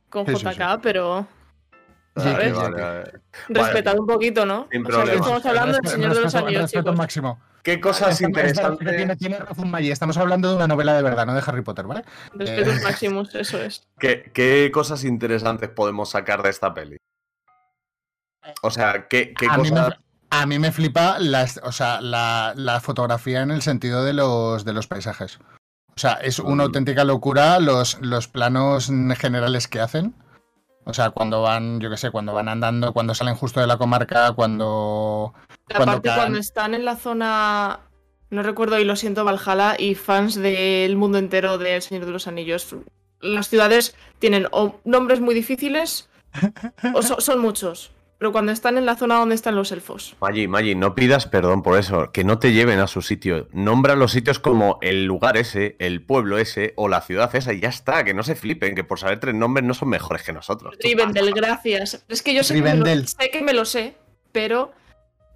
[0.10, 0.80] con Sí, sí, JK, sí.
[0.82, 1.28] pero
[2.14, 2.54] Vale,
[3.50, 4.68] respetad un poquito, ¿no?
[4.72, 5.14] Sin o sea, que problema.
[5.22, 6.98] estamos hablando del Respeto- Señor de los Anillos, respeto chicos.
[6.98, 7.40] máximo.
[7.64, 8.96] ¿Qué cosas esta- interesantes?
[8.98, 12.04] Tiene, tiene razón estamos hablando de una novela de verdad, no de Harry Potter, ¿vale?
[12.34, 12.82] Respetos Eh.
[12.84, 13.88] máximos, eso es.
[14.00, 16.98] ¿Qué, qué cosas interesantes podemos sacar de esta peli?
[18.64, 19.90] O sea, ¿qué, qué a, mí cosas.
[19.90, 19.96] me,
[20.38, 24.66] a mí me flipa las, o sea, la, la fotografía en el sentido de los,
[24.66, 25.40] de los paisajes.
[25.96, 26.68] O sea, es una Mm.
[26.68, 30.16] auténtica locura los, los planos generales que hacen.
[30.86, 33.78] O sea, cuando van, yo qué sé, cuando van andando, cuando salen justo de la
[33.78, 35.34] comarca, cuando...
[35.68, 37.82] Cuando parte caen- cuando están en la zona,
[38.30, 42.12] no recuerdo y lo siento, Valhalla y fans del mundo entero de El Señor de
[42.12, 42.68] los Anillos.
[43.22, 46.10] Las ciudades tienen o nombres muy difíciles
[46.96, 47.92] o so- son muchos.
[48.22, 50.16] Pero cuando están en la zona donde están los elfos.
[50.22, 53.48] Maggi, Maggi, no pidas perdón por eso, que no te lleven a su sitio.
[53.52, 57.62] Nombra los sitios como el lugar ese, el pueblo ese o la ciudad esa y
[57.62, 60.34] ya está, que no se flipen, que por saber tres nombres no son mejores que
[60.34, 60.76] nosotros.
[60.84, 62.06] Rivendell, gracias.
[62.08, 63.96] Es que yo sé que, lo, sé que me lo sé,
[64.32, 64.72] pero.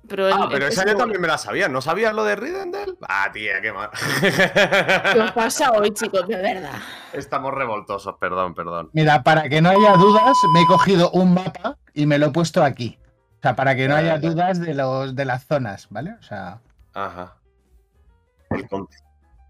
[0.07, 1.67] Pero, Ah, el- pero el- esa es- yo también me la sabía.
[1.67, 2.97] ¿No sabías lo de Rivendell?
[3.07, 3.89] Ah, tía, qué mal.
[4.21, 6.27] ¿Qué os pasa hoy, chicos?
[6.27, 6.73] De verdad.
[7.13, 8.89] Estamos revoltosos, perdón, perdón.
[8.93, 12.31] Mira, para que no haya dudas, me he cogido un mapa y me lo he
[12.31, 12.99] puesto aquí.
[13.39, 16.15] O sea, para que no haya dudas de, los, de las zonas, ¿vale?
[16.19, 16.59] O sea,
[16.93, 17.35] Ajá.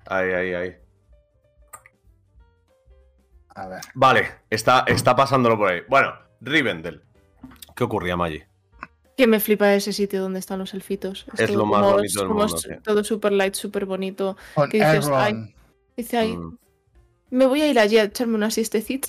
[0.08, 0.76] Ahí, ahí, ahí.
[3.56, 3.82] a ver.
[3.94, 5.82] Vale, está, está pasándolo por ahí.
[5.88, 7.04] Bueno, Rivendell.
[7.76, 8.44] ¿Qué ocurría, Maggi?
[9.18, 11.26] Que me flipa ese sitio donde están los elfitos.
[11.38, 12.84] Es todo lo más como- bonito del mundo, es.
[12.84, 14.36] Todo super light, súper bonito.
[14.54, 15.06] Con ¿Qué dices?
[15.06, 15.54] Elrond.
[15.96, 16.58] Dice ahí, Mm.
[17.32, 19.08] me voy a ir allí a echarme una siestecita.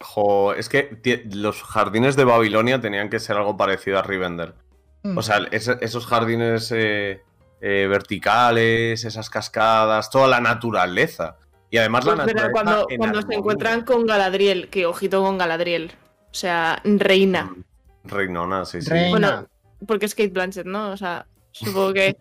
[0.00, 0.98] Jo, es que
[1.32, 4.54] los jardines de Babilonia tenían que ser algo parecido a Rivendell.
[5.02, 5.18] Mm.
[5.18, 7.20] O sea, esos jardines eh,
[7.60, 11.36] eh, verticales, esas cascadas, toda la naturaleza.
[11.70, 12.52] Y además la Pues naturaleza.
[12.52, 15.92] cuando, en cuando se encuentran con Galadriel, que ojito con Galadriel.
[16.30, 17.44] O sea, reina.
[17.44, 17.64] Mm,
[18.04, 18.90] Reinona, sí, sí.
[18.90, 19.10] Reina.
[19.10, 19.48] Bueno,
[19.86, 20.90] porque es Kate Blanchett, ¿no?
[20.90, 22.16] O sea, supongo que.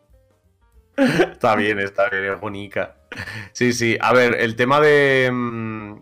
[0.98, 2.98] Está bien, está bien, es bonita.
[3.54, 3.98] Sí, sí.
[4.02, 6.02] A ver, el tema de, mm,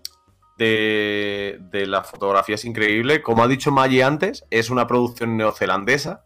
[0.57, 3.21] de, de la fotografía es increíble.
[3.21, 6.25] Como ha dicho Maggie antes, es una producción neozelandesa,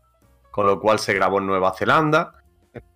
[0.52, 2.42] con lo cual se grabó en Nueva Zelanda.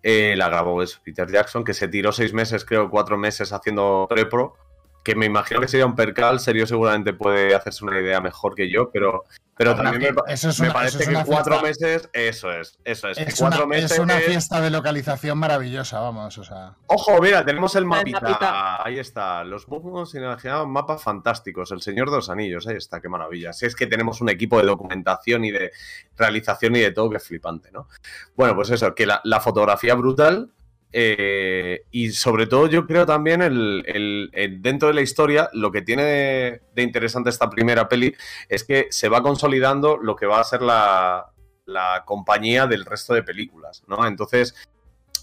[0.01, 4.05] Eh, la grabó eso, Peter Jackson, que se tiró seis meses, creo, cuatro meses haciendo
[4.09, 4.55] prepro.
[5.05, 6.39] Que me imagino que sería un percal.
[6.39, 9.23] Serio seguramente puede hacerse una idea mejor que yo, pero,
[9.55, 11.85] pero también me, eso es parece eso es que una cuatro fiesta.
[11.85, 13.17] meses, eso es, eso es.
[13.19, 16.73] Es cuatro una, meses es una fiesta de localización maravillosa, vamos, o sea.
[16.87, 18.19] Ojo, mira, tenemos el mapita.
[18.19, 18.83] mapita.
[18.83, 19.43] Ahí está.
[19.43, 21.71] Los mundos imaginados, mapas fantásticos.
[21.71, 23.53] El Señor de los Anillos, ahí está, qué maravilla.
[23.53, 25.71] Si es que tenemos un equipo de documentación y de
[26.17, 27.87] realización y de todo que es flipante, ¿no?
[28.35, 30.51] Bueno, pues eso, que la, la fotografía brutal.
[30.97, 34.31] Eh, y sobre todo, yo creo también el,
[34.61, 38.15] dentro de la historia, lo que tiene de, interesante esta primera peli
[38.47, 41.33] es que se va consolidando lo que va a ser la,
[41.65, 44.07] la compañía del resto de películas, ¿no?
[44.07, 44.55] Entonces,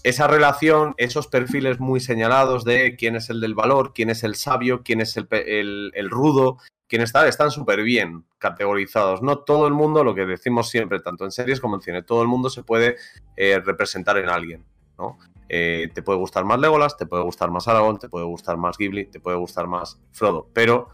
[0.03, 4.35] esa relación, esos perfiles muy señalados de quién es el del valor, quién es el
[4.35, 9.23] sabio, quién es el, el- el rudo, quién está, están súper bien categorizados.
[9.23, 12.21] No todo el mundo, lo que decimos siempre, tanto en series como en cine, todo
[12.21, 12.97] el mundo se puede
[13.37, 14.63] eh, representar en alguien,
[14.99, 15.17] ¿no?
[15.49, 18.77] Eh, te puede gustar más Legolas, te puede gustar más Aragorn, te puede gustar más
[18.77, 20.89] Ghibli, te puede gustar más Frodo, pero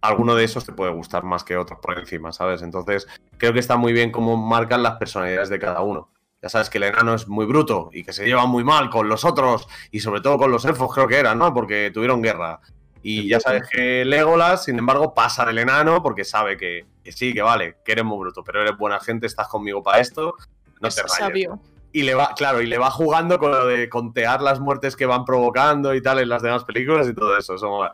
[0.00, 2.62] alguno de esos te puede gustar más que otros por encima, ¿sabes?
[2.62, 3.06] Entonces,
[3.38, 6.10] creo que está muy bien cómo marcan las personalidades de cada uno.
[6.42, 9.08] Ya sabes que el enano es muy bruto y que se lleva muy mal con
[9.08, 11.54] los otros y sobre todo con los elfos, creo que eran, ¿no?
[11.54, 12.60] Porque tuvieron guerra.
[13.02, 17.32] Y ya sabes que Legolas, sin embargo, pasa del enano porque sabe que, que sí,
[17.32, 20.36] que vale, que eres muy bruto, pero eres buena gente, estás conmigo para esto,
[20.80, 21.16] no es te rayes.
[21.16, 21.60] sabio.
[21.94, 25.06] Y le va, claro, y le va jugando con lo de contear las muertes que
[25.06, 27.54] van provocando y tal en las demás películas y todo eso.
[27.54, 27.92] eso mola.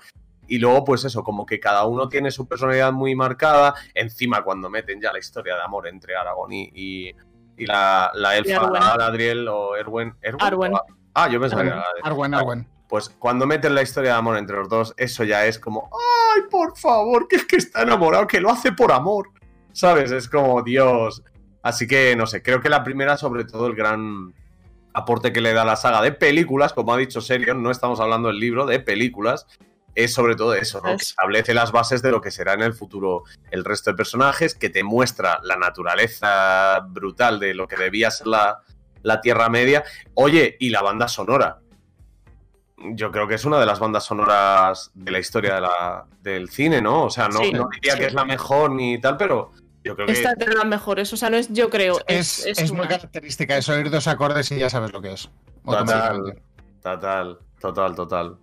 [0.49, 3.75] Y luego, pues eso, como que cada uno tiene su personalidad muy marcada.
[3.93, 7.15] Encima, cuando meten ya la historia de amor entre Aragorn y, y,
[7.59, 8.81] y la, la elfa, Arwen.
[8.81, 10.17] Galadriel o Erwen.
[10.23, 10.47] ¿Erwen?
[10.47, 10.73] Arwen.
[11.13, 11.85] Ah, yo pensaba que era.
[12.03, 12.67] Arwen, Arwen.
[12.89, 16.43] Pues cuando meten la historia de amor entre los dos, eso ya es como, ¡ay,
[16.51, 17.29] por favor!
[17.29, 19.29] Que es que está enamorado, que lo hace por amor.
[19.73, 20.11] ¿Sabes?
[20.11, 21.23] Es como, Dios.
[21.63, 24.35] Así que, no sé, creo que la primera, sobre todo, el gran
[24.93, 28.29] aporte que le da la saga de películas, como ha dicho Serion, no estamos hablando
[28.29, 29.47] del libro, de películas,
[29.95, 30.91] es sobre todo eso, ¿no?
[30.97, 34.55] Que establece las bases de lo que será en el futuro el resto de personajes,
[34.55, 38.63] que te muestra la naturaleza brutal de lo que debía ser la,
[39.03, 39.85] la Tierra Media.
[40.15, 41.59] Oye, y la banda sonora.
[42.95, 46.49] Yo creo que es una de las bandas sonoras de la historia de la, del
[46.49, 47.05] cine, ¿no?
[47.05, 47.99] O sea, no, Sí, no diría sí.
[47.99, 49.53] que es la mejor ni tal, pero
[49.85, 50.13] yo creo que.
[50.13, 52.89] Esta de las mejores, o sea, no es yo creo, Es, es, es muy una.
[52.89, 55.31] característica, es oír dos acordes y ya sabes lo que es.
[55.65, 56.43] Total,
[56.83, 58.37] total, total, total.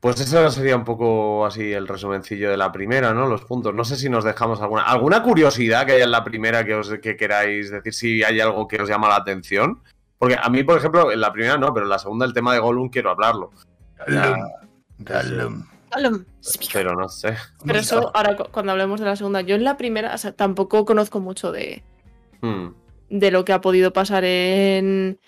[0.00, 3.26] Pues eso sería un poco así el resumencillo de la primera, ¿no?
[3.26, 3.74] Los puntos.
[3.74, 6.88] No sé si nos dejamos alguna alguna curiosidad que haya en la primera que os
[7.02, 9.82] que queráis decir si hay algo que os llama la atención.
[10.18, 12.52] Porque a mí, por ejemplo, en la primera no, pero en la segunda el tema
[12.52, 13.50] de Gollum quiero hablarlo.
[14.06, 14.48] Gollum.
[14.98, 15.66] Gollum.
[16.72, 17.34] Pero no sé.
[17.64, 20.32] Pero eso, ahora cu- cuando hablemos de la segunda, yo en la primera, o sea,
[20.32, 21.82] tampoco conozco mucho de,
[22.40, 22.68] Hmm.
[23.10, 25.18] de lo que ha podido pasar en,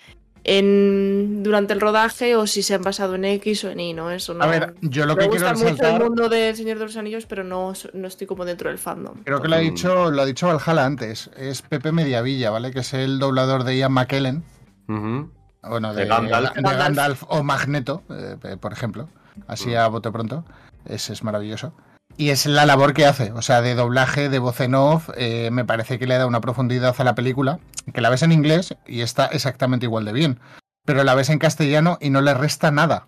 [0.43, 4.11] en durante el rodaje o si se han basado en X o en Y, ¿no?
[4.11, 4.43] Eso no.
[4.43, 6.85] A ver, yo lo me que quiero gusta mucho el resaltar, mundo del Señor de
[6.85, 9.23] los Anillos, pero no, no estoy como dentro del fandom.
[9.23, 12.71] creo que lo ha dicho, lo ha dicho Valhalla antes, es Pepe Mediavilla, ¿vale?
[12.71, 14.43] Que es el doblador de Ian McKellen,
[14.87, 15.31] Ujú.
[15.63, 16.55] bueno, de, De Gandalf.
[16.55, 19.09] de Gandalf o Magneto, eh, por ejemplo,
[19.47, 20.45] así a bote pronto,
[20.85, 21.73] es, es maravilloso.
[22.17, 25.49] Y es la labor que hace, o sea, de doblaje, de voz en off, eh,
[25.51, 27.59] me parece que le da una profundidad a la película,
[27.93, 30.39] que la ves en inglés y está exactamente igual de bien,
[30.85, 33.07] pero la ves en castellano y no le resta nada.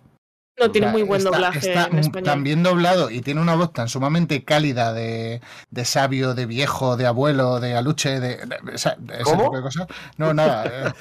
[0.56, 2.42] No tiene O sea, muy buen está- doblaje está en español.
[2.44, 5.40] bien doblado y tiene una voz tan sumamente cálida de,
[5.70, 9.42] de sabio, de viejo, de abuelo, de aluche, de, de- de esa- de ese ¿Cómo?
[9.44, 9.86] tipo de cosas.
[10.16, 10.64] No, nada.
[10.66, 10.92] eh,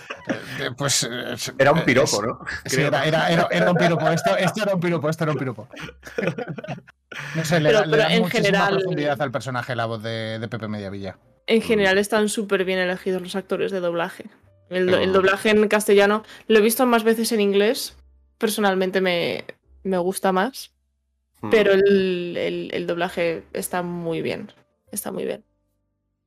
[0.59, 1.07] eh, pues.
[1.09, 2.39] eh, Era un piropo, es- ¿no?
[2.65, 4.09] Sí, era, era, era- era un piropo.
[4.09, 5.67] Esto, esto era un piropo, esto era un piropo.
[7.35, 9.85] No sé, le, Pero- da- le pero da en muchísima general- profundidad al personaje la
[9.85, 11.17] voz de, de Pepe Mediavilla.
[11.45, 14.25] En general están súper bien elegidos los actores de doblaje.
[14.69, 17.95] El, el doblaje en castellano lo he visto más veces en inglés.
[18.43, 19.45] Personalmente me,
[19.83, 20.71] me gusta más.
[21.41, 21.49] Hmm.
[21.49, 24.51] Pero el, el- el doblaje está muy bien.
[24.91, 25.45] Está muy bien.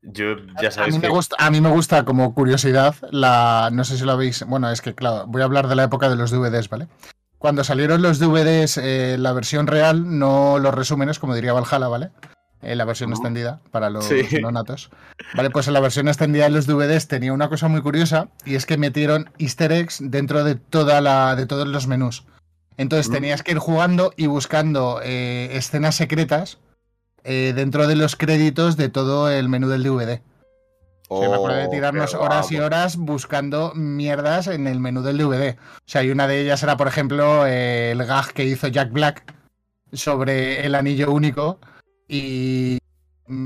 [0.00, 0.98] Yo ya A mí, que.
[1.00, 3.68] me gusta, a mí me gusta como curiosidad la.
[3.70, 4.44] No sé si lo veis.
[4.46, 6.88] Bueno, es que claro, voy a hablar de la época de los DVDs, ¿vale?
[7.36, 12.10] Cuando salieron los DVDs, eh, la versión real, no los resúmenes, como diría Valhalla, ¿vale?
[12.62, 13.18] Eh, la versión Ujú.
[13.20, 14.22] extendida para los Sí.
[14.40, 14.90] no natos.
[15.34, 18.54] Vale, pues en la versión extendida de los DVDs tenía una cosa muy curiosa y
[18.54, 22.24] es que metieron easter eggs dentro de toda la de todos los menús.
[22.78, 23.12] Entonces Mm.
[23.12, 26.58] tenías que ir jugando y buscando eh, escenas secretas
[27.24, 30.22] eh, dentro de los créditos de todo el menú del DVD.
[31.08, 35.02] O sea, me acuerdo de Oh, tirarnos horas y horas buscando mierdas en el menú
[35.02, 35.56] del DVD.
[35.78, 38.90] O sea, y una de ellas era, por ejemplo, eh, el gag que hizo Jack
[38.92, 39.34] Black
[39.92, 41.58] sobre el anillo único
[42.08, 42.78] y,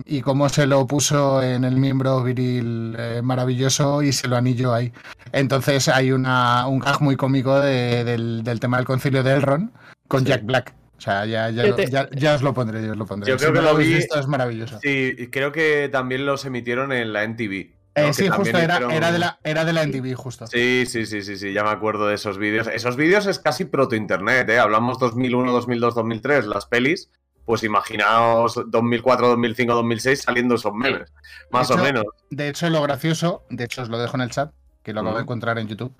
[0.04, 4.74] y cómo se lo puso en el miembro viril eh, maravilloso y se lo anilló
[4.74, 4.92] ahí.
[5.32, 9.70] Entonces hay una, un gag muy cómico de- del, del tema del concilio de Elrond
[10.08, 10.26] con Sí.
[10.26, 10.74] Jack Black.
[10.98, 13.06] O sea, ya, ya, Yo lo- te- ya- ya os lo pondré, yo os lo
[13.06, 13.30] pondré.
[13.30, 14.78] Yo creo Si que no lo vi- visto, es maravilloso.
[14.82, 17.72] Sí, creo que también los emitieron en la NTV.
[17.94, 20.46] Eh, sí, justo, era, hicieron- era, de la, era de la NTV, justo.
[20.46, 22.66] Sí, sí, sí, sí, sí, ya me acuerdo de esos vídeos.
[22.68, 24.58] Esos vídeos es casi proto-internet, ¿eh?
[24.58, 27.10] Hablamos 2001, 2002, 2003, las pelis.
[27.44, 31.12] Pues imaginaos 2004, 2005, 2006 saliendo esos memes.
[31.50, 32.04] Más o menos.
[32.30, 35.16] De hecho, lo gracioso, de hecho os lo dejo en el chat, que lo acabo
[35.16, 35.92] de encontrar en YouTube,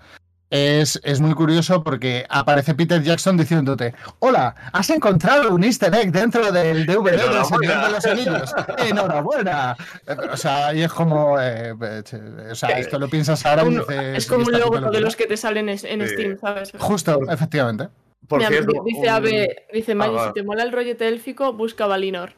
[0.49, 6.11] es, es muy curioso porque aparece Peter Jackson diciéndote, hola, has encontrado un easter egg
[6.11, 7.45] dentro del DVD del Enhorabuena.
[7.45, 8.55] Señor de los Anillos.
[8.89, 9.77] ¡Enhorabuena!
[10.33, 11.71] O sea, y es como, eh,
[12.51, 14.17] o sea, esto lo piensas ahora y Un- dices...
[14.17, 14.99] es como "¿Y un logo de locura?".
[14.99, 16.13] los que te salen en, en Sí.
[16.15, 16.71] Steam, ¿sabes?
[16.77, 17.87] Justo, efectivamente.
[18.31, 20.27] Por Mira, cierto, di- dice un- Ave, dice Maggi, va.
[20.27, 22.31] si te mola el rollete élfico, busca Valinor.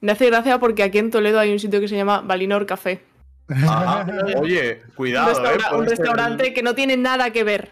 [0.00, 3.02] Me hace gracia porque aquí en Toledo hay un sitio que se llama Valinor Café.
[3.48, 4.06] Ajá.
[4.40, 5.74] Oye, Un, cuidado, restaura- ¿eh?
[5.76, 7.70] un ser- restaurante que no tiene nada que ver.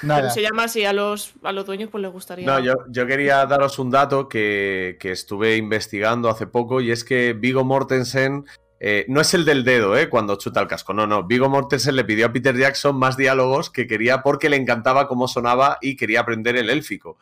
[0.00, 0.30] Pero Nada.
[0.30, 2.46] se llama así, a los, a los dueños pues les gustaría.
[2.46, 7.02] No, yo, yo quería daros un dato que, que estuve investigando hace poco y es
[7.04, 8.44] que Vigo Mortensen
[8.84, 10.08] eh, no es el del dedo, ¿eh?
[10.08, 11.22] Cuando chuta el casco, no, no.
[11.22, 15.28] Vigo Mortensen le pidió a Peter Jackson más diálogos que quería porque le encantaba cómo
[15.28, 17.16] sonaba y quería aprender el élfico.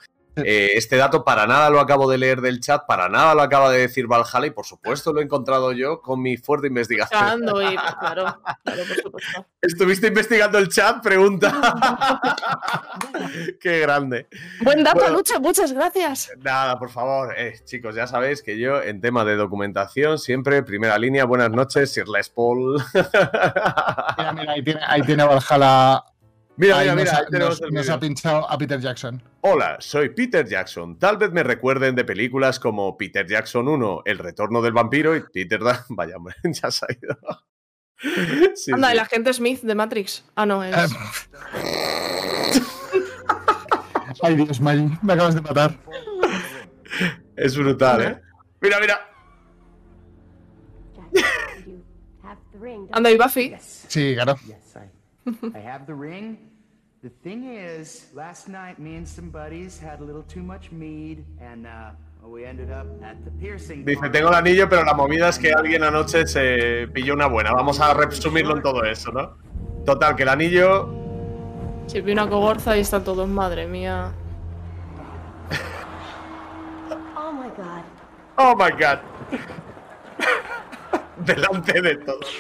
[0.44, 3.70] Eh, este dato para nada lo acabo de leer del chat, para nada lo acaba
[3.70, 7.20] de decir Valhalla y por supuesto lo he encontrado yo con mi fuerte investigación.
[7.20, 9.46] Buscando y, claro, claro, por supuesto.
[9.60, 11.02] ¿Estuviste investigando el chat?
[11.02, 11.50] Pregunta.
[13.60, 14.28] Qué grande.
[14.62, 15.16] Buen dato, Bueno.
[15.16, 16.30] Lucha, muchas gracias.
[16.38, 20.98] Nada, por favor, eh, chicos, ya sabéis que yo en tema de documentación siempre primera
[20.98, 21.24] línea.
[21.24, 22.82] Buenas noches, Sir Les Paul.
[22.94, 26.04] Mira, mira, ahí tiene, ahí tiene Valhalla.
[26.60, 29.22] Mira, mira, nos, mira, ha- ahí tenemos nos- el nos ha pinchado a Peter Jackson.
[29.42, 30.98] Hola, soy Peter Jackson.
[30.98, 35.22] Tal vez me recuerden de películas como Peter Jackson 1, El retorno del vampiro y
[35.32, 35.84] Peter Da...
[35.88, 37.16] Vaya, hombre, ya se ha ido.
[38.54, 38.92] Sí, Anda, sí.
[38.94, 40.24] el agente Smith de Matrix.
[40.34, 40.74] Ah, no, es.
[44.22, 45.76] Ay, Dios, Maggi, me acabas de matar.
[47.36, 48.20] Es brutal, ¿eh?
[48.60, 49.00] Mira, mira.
[52.92, 53.54] Anda, y Buffy.
[53.88, 54.36] Sí, claro.
[55.54, 56.38] I have the ring.
[57.02, 61.24] The thing is, last night me and some buddies had a little too much mead,
[61.40, 63.86] and uh, we ended up at the piercing.
[63.86, 67.54] Dice, tengo el anillo, pero la movida es que alguien anoche se pilló una buena.
[67.54, 69.38] Vamos a resumirlo en todo eso, ¿no?
[69.86, 70.90] Total, que el anillo...
[71.86, 74.12] Se vi una cogorza y están todos, madre mía.
[77.16, 77.82] Oh my god.
[78.36, 78.98] ¡Oh, my God!
[81.24, 82.36] Delante de todos.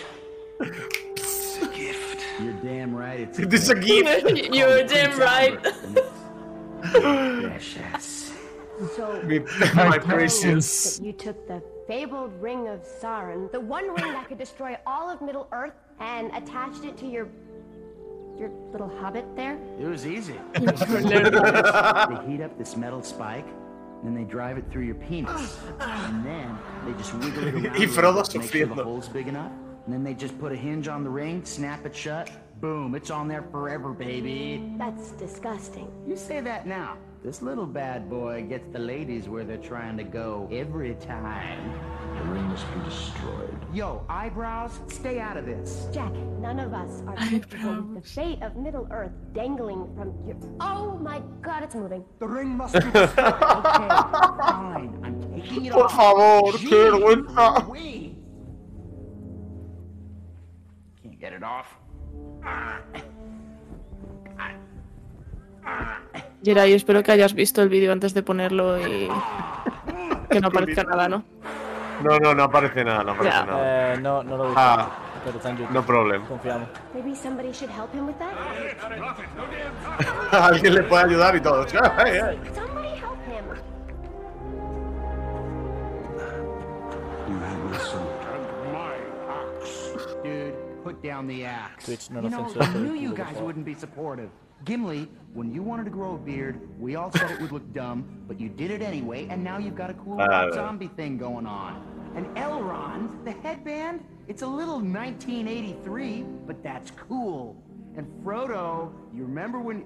[2.42, 3.20] You're damn right.
[3.20, 4.54] It's It is a gift.
[4.54, 5.62] You're damn right.
[6.82, 8.32] precious.
[8.96, 9.40] So Mi,
[9.74, 10.98] My my precious.
[11.00, 15.20] you took the fabled ring of Sauron, the one ring that could destroy all of
[15.20, 17.28] Middle Earth, and attached it to your
[18.38, 19.58] your little hobbit there.
[19.78, 20.34] It was easy.
[20.54, 20.60] they
[22.26, 26.58] heat up this metal spike, and then they drive it through your penis, and then
[26.86, 29.52] they just wiggle it around Y a Frodo little make sure the hole's big enough.
[29.90, 33.10] And then they just put a hinge on the ring, snap it shut, boom, it's
[33.10, 34.72] on there forever, baby.
[34.78, 35.90] That's disgusting.
[36.06, 36.96] You say that now.
[37.24, 41.72] This little bad boy gets the ladies where they're trying to go every time.
[42.16, 43.58] The ring must be destroyed.
[43.74, 45.88] Yo, eyebrows, stay out of this.
[45.92, 50.36] Jack, none of us are comfortable with the fate of Middle Earth dangling from your.
[50.60, 52.04] Oh my god, it's moving.
[52.20, 53.08] The ring must be destroyed.
[53.18, 53.88] okay,
[54.38, 55.00] fine.
[55.02, 55.96] I'm taking it Por off.
[55.96, 57.66] favor, qué Jeez vergüenza.
[61.20, 61.66] Get it off.
[66.42, 69.08] Geray, espero que hayas visto el vídeo antes de ponerlo y
[70.30, 71.22] que no aparezca nada, ¿no?
[72.02, 73.94] No, no, no aparece nada, no aparece nada.
[73.94, 74.60] Eh, no, no lo he visto.
[74.60, 74.90] Ah.
[75.22, 75.74] Pero está en YouTube.
[75.74, 76.24] No problem.
[76.24, 76.68] Confiamos.
[76.94, 78.32] Maybe somebody should help him with that?
[80.32, 81.66] Alguien le puede ayudar y todo.
[90.90, 90.98] Ay, ay.
[90.98, 90.98] Somebody help him.
[90.98, 90.98] You have listened.
[90.98, 91.84] Dude, put down the axe.
[91.84, 94.30] Twitch, no you nos know, I knew you guys wouldn't be supportive.
[94.64, 98.04] Gimli, when you wanted to grow a beard, we all said it would look dumb,
[98.28, 101.46] but you did it anyway, and now you've got a cool little zombie thing going
[101.46, 101.82] on.
[102.14, 107.56] And Elrond, the headband, it's a little 1983, but that's cool.
[107.96, 109.84] And Frodo, you remember when...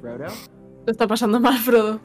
[0.00, 0.30] Frodo?
[0.86, 2.00] Lo está pasando mal, Frodo.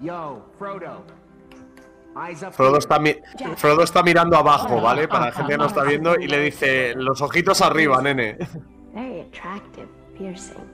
[0.00, 1.02] Yo, Frodo.
[2.52, 3.16] Frodo está, mi-
[3.56, 5.08] Frodo está mirando abajo, ¿vale?
[5.08, 8.38] Para la gente que no está viendo y le dice, los ojitos arriba, nene.
[8.94, 10.64] Very attractive piercing.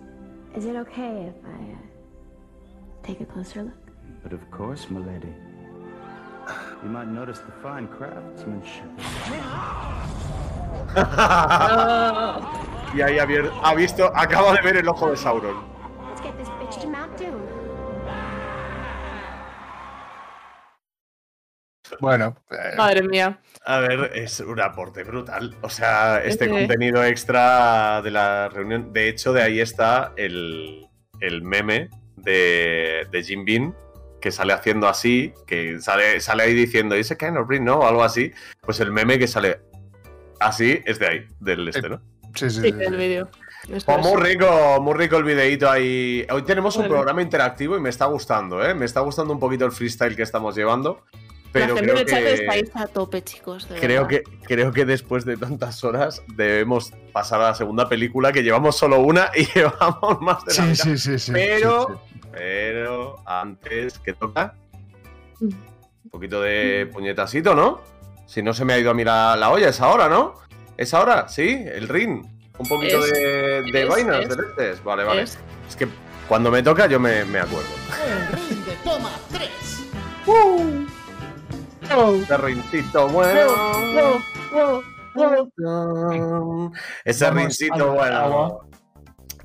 [0.55, 3.75] Is it okay if I uh, take a closer look?
[4.23, 5.33] But of course, milady.
[6.83, 8.91] You might notice the fine craftsmanship.
[12.93, 15.70] Y ahí ha visto, acaba de ver el ojo de Sauron.
[22.01, 23.41] Bueno, eh, Madre mía.
[23.65, 25.55] A ver, es un aporte brutal.
[25.61, 28.93] O sea, este contenido extra de la reunión.
[28.93, 30.87] De hecho, de ahí está el,
[31.21, 33.75] el meme de, de Jim Bean,
[34.21, 37.81] que sale haciendo así, que sale, sale ahí diciendo, ese kind of ¿no?
[37.81, 38.33] O algo así.
[38.63, 39.61] Pues el meme que sale
[40.41, 42.01] así es de ahí, del este, ¿no?
[42.35, 42.97] sí, sí, Sí, sí, el sí.
[42.97, 43.29] vídeo.
[43.69, 46.27] Esto Pues es- muy rico, muy rico el videito ahí.
[46.33, 48.75] Hoy tenemos un programa interactivo y me está gustando, ¿eh?
[48.75, 51.05] Me está gustando un poquito el freestyle que estamos llevando.
[51.53, 52.33] Pero la gente creo que...
[52.35, 53.69] estáis a tope, chicos.
[53.69, 54.23] de Creo verdad.
[54.25, 58.77] que, creo que después de tantas horas debemos pasar a la segunda película, que llevamos
[58.77, 60.85] solo una y llevamos más de la Sí, mitad.
[60.85, 62.21] sí, sí, sí, Pero, sí, sí.
[62.33, 64.55] pero antes que toca,
[65.41, 65.47] Mm.
[66.05, 67.81] un poquito de puñetacito, ¿no?
[68.27, 70.35] Si no se me ha ido a mirar la olla, es ahora, ¿no?
[70.77, 71.29] ¿Es ahora?
[71.29, 71.65] ¿Sí?
[71.67, 72.25] ¿El ring?
[72.59, 74.29] Un poquito Es, de, de es, vainas, es.
[74.29, 74.85] de leches.
[74.85, 75.23] Vale, vale.
[75.23, 75.39] Es.
[75.69, 75.89] Es que
[76.29, 77.69] cuando me toca yo me, me acuerdo.
[78.07, 79.49] El ring de toma 3.
[81.91, 84.23] Ese rincito bueno.
[87.05, 88.61] Ese rincito bueno.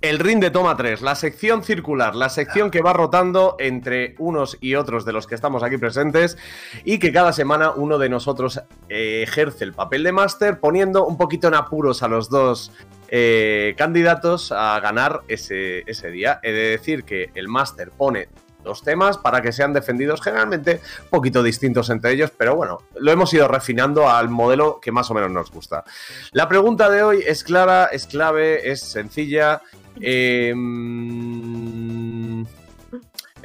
[0.02, 4.56] El ring de toma 3, la sección circular, la sección que va rotando entre unos
[4.62, 6.38] y otros de los que estamos aquí presentes
[6.84, 11.18] y que cada semana uno de nosotros eh, ejerce el papel de máster poniendo un
[11.18, 12.72] poquito en apuros a los dos
[13.08, 16.40] eh, candidatos a ganar ese, ese día.
[16.44, 18.28] He de decir que el máster pone
[18.66, 23.12] dos temas para que sean defendidos generalmente un poquito distintos entre ellos, pero bueno, lo
[23.12, 25.86] hemos ido refinando al modelo que más o menos nos gusta.
[26.34, 29.62] La pregunta de hoy es clara, es clave, es sencilla.
[30.02, 32.44] eh, mm,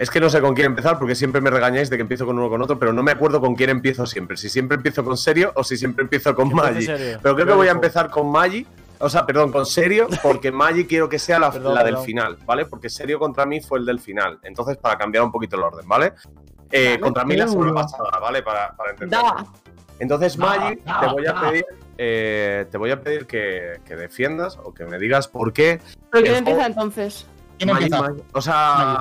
[0.00, 2.38] es que no sé con quién empezar porque siempre me regañáis de que empiezo con
[2.38, 4.38] uno o con otro, pero no me acuerdo con quién empiezo siempre.
[4.38, 6.86] Si siempre empiezo con serio o si siempre empiezo con Maggi.
[6.86, 8.66] Pero creo que voy a empezar con Maggi
[9.00, 12.06] O sea, perdón, con serio, porque Maggi quiero que sea la, Perdón, la del perdón.
[12.06, 12.66] final, ¿vale?
[12.66, 14.38] Porque serio contra mí fue el del final.
[14.42, 16.12] Entonces, para cambiar un poquito el orden, ¿vale?
[16.70, 18.42] Eh, Vale, contra mí la semana pasada, ¿vale?
[18.42, 19.18] Para, para entender.
[19.18, 19.44] Da.
[19.98, 21.64] Entonces, No, Maggi, no, te voy a pedir,
[21.98, 25.80] eh, te voy a pedir que, que defiendas o que me digas por qué.
[26.10, 27.26] ¿Pero quién empieza entonces?
[27.58, 28.00] ¿Quién empieza?
[28.00, 28.22] Maggi.
[28.32, 28.98] O sea,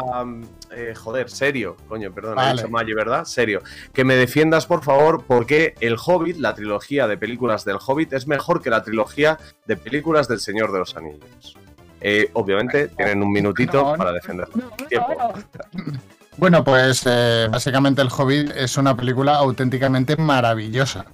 [0.71, 3.25] eh, joder, serio, coño, perdón, he dicho Maggi, ¿verdad?
[3.25, 3.61] Serio.
[3.93, 8.27] Que me defiendas, por favor, porque El Hobbit, la trilogía de películas del Hobbit, es
[8.27, 11.57] mejor que la trilogía de películas del Señor de los Anillos.
[12.01, 14.71] Eh, obviamente, tienen un minutito No, no, para defenderlo.
[14.87, 15.33] Tiempo.
[16.37, 21.05] Bueno, pues eh, básicamente El Hobbit es una película auténticamente maravillosa.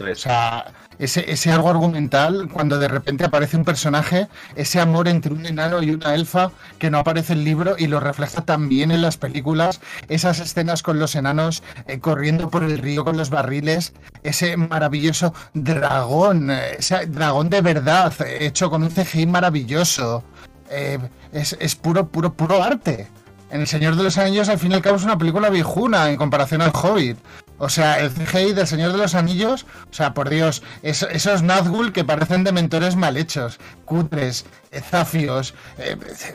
[0.00, 5.46] O sea, ese, algo argumental, cuando de repente aparece un personaje, ese amor entre un
[5.46, 9.02] enano y una elfa que no aparece en el libro y lo refleja también en
[9.02, 13.92] las películas, esas escenas con los enanos eh, corriendo por el río con los barriles,
[14.22, 20.24] ese maravilloso dragón, eh, ese dragón de verdad, hecho con un CGI maravilloso.
[20.70, 20.98] Eh,
[21.32, 23.08] es, es puro, puro, puro arte.
[23.54, 26.10] En El Señor de los Anillos, al fin y al cabo, es una película viejuna
[26.10, 27.16] en comparación al Hobbit.
[27.58, 31.44] O sea, el CGI del Señor de los Anillos, o sea, por Dios, es- esos
[31.44, 35.54] Nazgûl que parecen dementores mal hechos, cutres, eh, zafios.
[35.78, 36.34] eh, eh,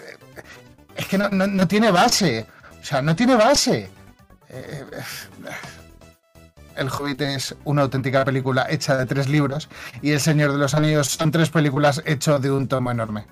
[0.96, 2.48] es que no, no- no tiene base.
[2.82, 3.90] O sea, no tiene base.
[6.78, 9.68] El Hobbit es una auténtica película hecha de tres libros
[10.02, 13.26] y El Señor de los Anillos son tres películas hechas de un tomo enorme.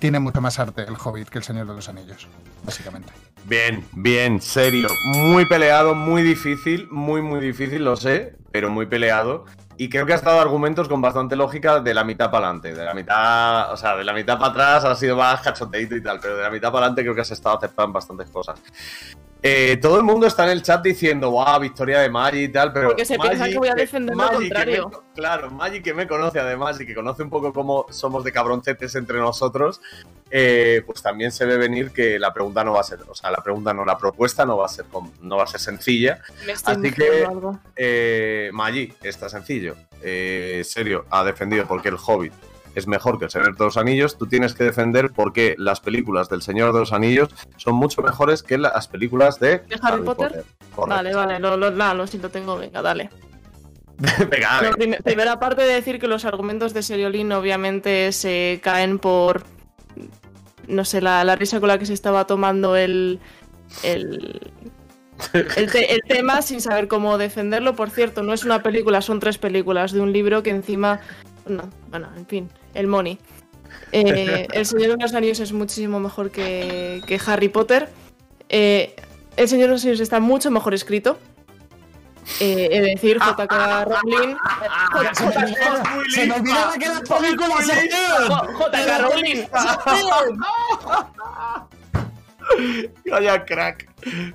[0.00, 2.26] Tiene mucho más arte el Hobbit que El Señor de los Anillos,
[2.64, 3.12] básicamente.
[3.44, 4.88] Bien, bien, serio.
[5.04, 9.44] Muy peleado, muy difícil, muy, muy difícil, lo sé, pero muy peleado.
[9.82, 12.74] Y creo que has dado argumentos con bastante lógica de la mitad para adelante.
[12.74, 16.02] De la mitad, o sea, de la mitad para atrás ha sido más cachondeito y
[16.02, 18.60] tal, pero de la mitad para adelante creo que has estado acertado en bastantes cosas.
[19.42, 22.74] Eh, todo el mundo está en el chat diciendo, wow, victoria de Maggi y tal,
[22.74, 22.88] pero.
[22.88, 24.88] Porque se piensa que voy a defender lo Maggi que contrario.
[24.90, 28.32] me- claro, Maggi que me conoce además y que conoce un poco cómo somos de
[28.32, 29.80] cabroncetes entre nosotros,
[30.30, 33.30] eh, pues también se ve venir que la pregunta no va a ser, o sea,
[33.30, 34.84] la pregunta no, la propuesta no va a ser,
[35.22, 36.20] no va a ser sencilla.
[36.44, 37.58] Me estoy Así que, algo.
[37.74, 39.69] eh, Maggi, está sencillo.
[40.02, 42.32] Eh, serio, ha defendido porque el Hobbit
[42.74, 44.16] es mejor que el Señor de los Anillos.
[44.16, 48.42] Tú tienes que defender porque las películas del Señor de los Anillos son mucho mejores
[48.42, 50.44] que las películas de, ¿De Harry Potter?
[50.74, 50.86] Correcto.
[50.86, 53.10] Vale, vale, lo, lo, lo siento, tengo, venga, dale.
[54.30, 54.70] Venga, dale.
[54.70, 59.42] No, prim- primera parte de decir que los argumentos de Seriolín obviamente se caen por,
[60.68, 63.20] no sé, la, la risa con la que se estaba tomando el,
[63.82, 64.52] el,
[65.32, 67.76] el, te- el tema sin saber cómo defenderlo.
[67.76, 71.00] Por cierto, no es una película, son tres películas de un libro que encima,
[71.46, 73.18] no, bueno, en fin, el Money.
[73.92, 77.88] Eh, el Señor de los Anillos es muchísimo mejor que, que Harry Potter.
[78.48, 78.94] Eh,
[79.36, 81.18] el Señor de los Anillos está mucho mejor escrito.
[82.38, 83.84] Eh, es decir, J.K.
[83.86, 84.36] Rowling.
[86.14, 87.66] Se me olvidaba que las películas
[88.58, 88.98] J.K.
[88.98, 89.46] Rowling.
[93.10, 93.88] Vaya crack.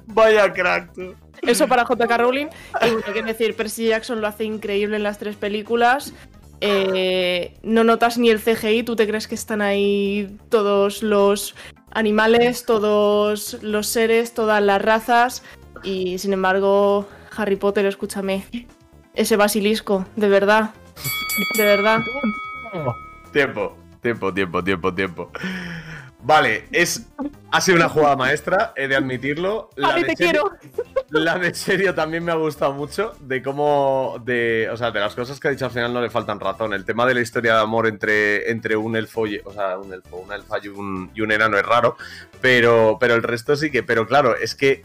[0.07, 1.16] Vaya crack, tú.
[1.41, 2.18] Eso para J.K.
[2.18, 2.47] Rowling.
[2.82, 6.13] Y bueno, quiero decir, Percy Jackson lo hace increíble en las tres películas.
[6.61, 11.55] Eh, no notas ni el CGI, tú te crees que están ahí todos los
[11.91, 15.43] animales, todos los seres, todas las razas.
[15.84, 18.45] Y sin embargo, Harry Potter, escúchame.
[19.13, 20.72] Ese basilisco, de verdad.
[21.57, 21.99] De verdad.
[23.32, 25.32] Tiempo, tiempo, tiempo, tiempo, tiempo.
[26.28, 27.06] Vale, es,
[27.52, 29.70] ha sido una jugada maestra, he de admitirlo.
[29.84, 30.76] Harry, de te serio- quiero.
[31.10, 35.14] La de serio también me ha gustado mucho, de cómo, de, o sea, de las
[35.14, 36.74] cosas que ha dicho al final no le faltan razón.
[36.74, 39.94] El tema de la historia de amor entre, entre un elfo y, o sea, un
[39.94, 41.96] elfo, una elfa y un, y un enano es raro,
[42.42, 44.82] pero, pero el resto sí que, pero claro, es que,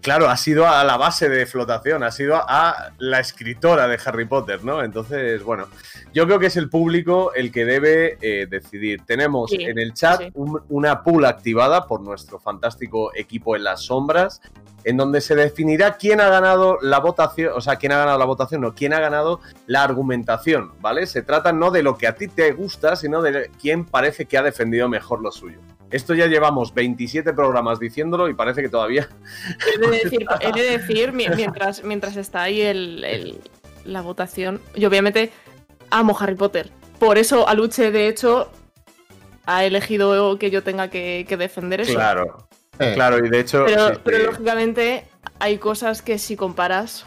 [0.00, 4.24] claro, ha sido a la base de flotación, ha sido a la escritora de Harry
[4.26, 4.82] Potter, ¿no?
[4.82, 5.66] Entonces, bueno,
[6.12, 9.02] yo creo que es el público el que debe eh, decidir.
[9.06, 10.30] Tenemos Sí, en el chat sí.
[10.34, 14.40] un- una pool activada por nuestro fantástico equipo en las sombras,
[14.84, 18.24] en donde se definirá quién ha ganado la votación, o sea, quién ha ganado la
[18.24, 21.06] votación, no, quién ha ganado la argumentación, ¿vale?
[21.06, 24.38] Se trata no de lo que a ti te gusta, sino de quién parece que
[24.38, 25.58] ha defendido mejor lo suyo.
[25.90, 29.08] Esto ya llevamos 27 programas diciéndolo y parece que todavía
[29.74, 33.40] He de decir, he de decir, mi- mientras, mientras está ahí el, el-
[33.84, 35.32] la votación, y obviamente
[35.90, 36.70] amo Harry Potter.
[36.98, 38.50] Por eso Aluche, de hecho,
[39.46, 41.94] ha elegido que yo tenga que, que defender eso.
[41.94, 42.47] Claro,
[42.78, 43.64] Eh, claro, y de hecho.
[43.66, 44.24] Pero, sí, pero sí.
[44.24, 45.04] lógicamente
[45.40, 47.06] hay cosas que si comparas,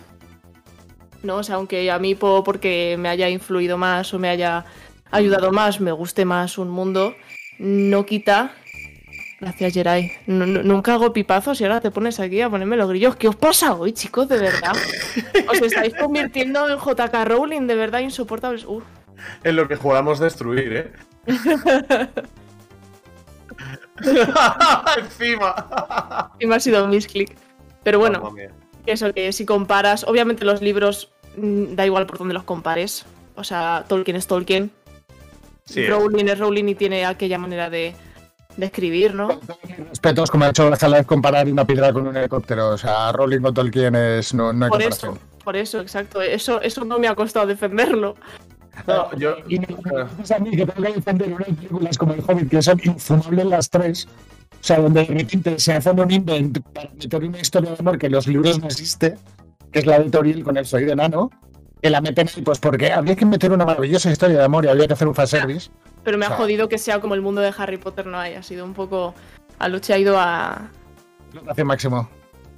[1.24, 1.38] ¿no?
[1.38, 4.66] O sea, aunque a mí po- porque me haya influido más o me haya
[5.12, 7.14] ayudado más, me guste más un mundo,
[7.60, 8.54] no quita...
[9.40, 10.12] Gracias, Jerai.
[10.28, 13.16] Nu- nu- nunca hago pipazos y ahora te pones aquí a ponerme los grillos.
[13.16, 14.30] ¿Qué os pasa hoy, chicos?
[14.30, 14.74] De verdad.
[15.50, 18.66] Os estáis convirtiendo en JK Rowling, de verdad, insoportables.
[18.66, 18.84] Uf.
[19.44, 20.92] en lo que jugamos destruir, ¿eh?
[24.98, 26.32] Encima.
[26.40, 27.36] Y me ha sido un misclick.
[27.84, 28.34] Pero bueno,
[28.86, 33.06] eso que si comparas, obviamente los libros mm, da igual por donde los compares.
[33.36, 34.72] O sea, Tolkien es Tolkien.
[35.66, 37.96] Sí, Rowling es Rowling y tiene aquella manera de,
[38.58, 39.40] de escribir, ¿no?
[39.90, 42.70] Respetos, como ha hecho la de comparar una piedra con un helicóptero.
[42.70, 45.16] O sea, Rowling con Tolkien es, no, no hay Por comparación.
[45.16, 46.22] eso, por eso, exacto.
[46.22, 48.16] Eso, eso no me ha costado defenderlo.
[48.88, 49.68] No, yo, Y me
[50.18, 53.46] pasa a mí que tengo que defender unas películas como El Hobbit, que son infumables
[53.46, 54.08] las tres.
[54.52, 57.98] O sea, donde de repente se hacen un invent para meter una historia de amor
[57.98, 59.18] que en los libros no existe,
[59.72, 61.32] que es la de Toriel con el soy de nano,
[61.82, 64.68] que la meten ahí, pues porque había que meter una maravillosa historia de amor y
[64.68, 65.72] había que hacer un fanservice.
[66.04, 68.20] Pero me O sea- ha jodido que sea como el mundo de Harry Potter no
[68.20, 69.16] haya sido un poco.
[69.58, 70.70] Aluche ha ido a.
[71.34, 72.08] Lo que hace máximo.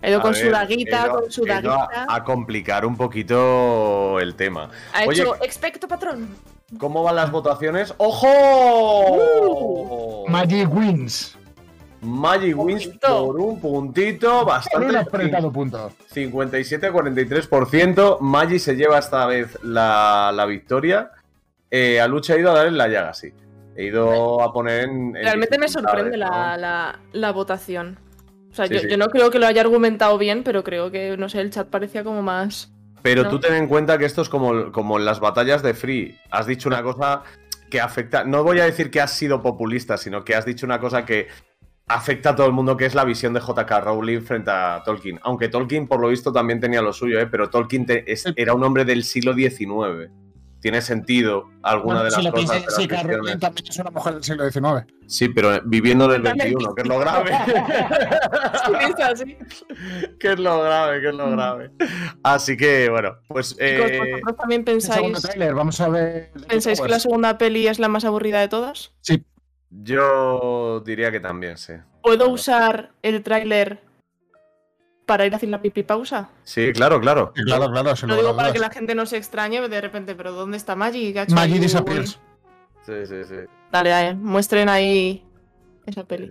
[0.03, 1.87] Ha ido a con ver, su daguita, ido- con su daguita.
[2.07, 4.69] a, a complicar un poquito el tema.
[4.93, 6.35] Ha Oye, hecho expecto patrón.
[6.77, 7.93] ¿cómo van las votaciones?
[9.03, 10.25] ¡Ojo!
[10.27, 11.37] Magic Wins.
[12.01, 14.97] Magic wins por un puntito Por un bastante.
[14.97, 15.91] apretado punto.
[16.13, 18.19] 57-43%.
[18.19, 21.11] Maggi se lleva esta vez la, la victoria.
[21.71, 23.31] Eh, a Lucha ha ido a dar en la llaga, sí.
[23.75, 25.15] He ido a poner en.
[25.15, 26.27] en Realmente me sorprende ¿no?
[26.27, 27.97] la, la- la votación.
[28.53, 28.87] O sea, Sí, yo, sí.
[28.89, 31.67] yo no creo que lo haya argumentado bien, pero creo que, no sé, el chat
[31.67, 32.71] parecía como más.
[33.01, 33.29] Pero ¿no?
[33.31, 36.15] tú ten en cuenta que esto es como, como en las batallas de Free.
[36.31, 37.23] Has dicho una cosa
[37.69, 38.23] que afecta.
[38.23, 41.27] No voy a decir que has sido populista, sino que has dicho una cosa que
[41.87, 45.19] afecta a todo el mundo, que es la visión de JK Rowling frente a Tolkien.
[45.23, 47.27] Aunque Tolkien, por lo visto, también tenía lo suyo, ¿eh?
[47.29, 50.09] pero Tolkien te- es- era un hombre del siglo XIX.
[50.63, 52.49] Tiene sentido alguna Bueno, de las si lo cosas.
[52.49, 54.93] piensas, de las sí, también es una mujer del siglo XIX.
[55.07, 57.31] Sí, pero viviendo en el 21, que es lo grave.
[58.65, 59.37] Sí, es así.
[60.17, 61.71] que es lo grave, que es lo grave.
[62.23, 63.57] Así que, bueno, pues.
[63.59, 66.31] Eh, ¿vosotros también pensáis, tráiler, vamos a ver.
[66.47, 68.93] pensáis que la segunda peli es la más aburrida de todas?
[69.01, 69.21] Sí,
[69.69, 71.73] yo diría que también, sí.
[72.01, 73.81] ¿Puedo usar el tráiler
[75.05, 76.29] para ir a hacer la pipi pausa?
[76.43, 77.33] Sí, claro, claro.
[77.35, 77.95] sí, claro, claro.
[77.95, 80.75] se Lo digo para que la gente no se extrañe de repente, pero ¿dónde está
[80.75, 81.13] Maggie?
[81.13, 82.19] ¿Qué ha hecho Maggie disappears.
[82.85, 83.35] Sí, sí, sí.
[83.71, 85.25] Dale, dale, muestren ahí
[85.85, 86.29] esa peli.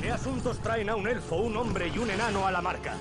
[0.00, 2.94] ¿Qué asuntos traen a un elfo, un hombre y un enano a la marca?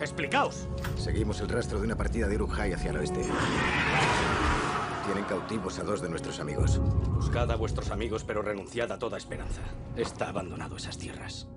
[0.00, 0.66] Explicaos.
[0.96, 3.20] Seguimos el rastro de una partida de Uruk-hai hacia el oeste.
[5.04, 6.78] Tienen cautivos a dos de nuestros amigos.
[6.78, 9.60] Buscad a vuestros amigos, pero renunciad a toda esperanza.
[9.96, 11.48] Está abandonado esas tierras.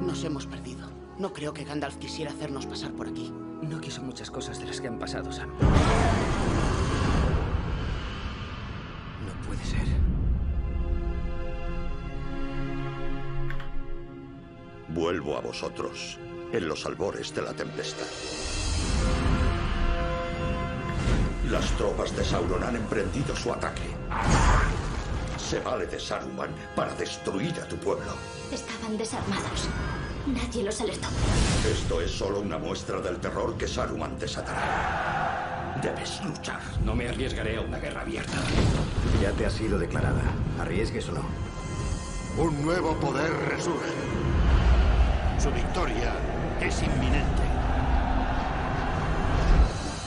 [0.00, 0.88] Nos hemos perdido.
[1.18, 3.32] No creo que Gandalf quisiera hacernos pasar por aquí.
[3.62, 5.50] No quiso muchas cosas de las que han pasado, Sam.
[14.96, 16.16] Vuelvo a vosotros
[16.54, 18.06] en los albores de la tempestad.
[21.50, 23.90] Las tropas de Sauron han emprendido su ataque.
[25.36, 28.10] Se vale de Saruman para destruir a tu pueblo.
[28.50, 29.68] Estaban desarmados.
[30.26, 31.08] Nadie los alertó.
[31.70, 35.78] Esto es solo una muestra del terror que Saruman desatará.
[35.82, 36.62] Debes luchar.
[36.82, 38.38] No me arriesgaré a una guerra abierta.
[39.20, 40.22] Ya te ha sido declarada.
[40.58, 41.24] Arriesgues o no.
[42.38, 43.92] Un nuevo poder resurge.
[45.38, 46.14] Su victoria
[46.60, 47.42] es inminente.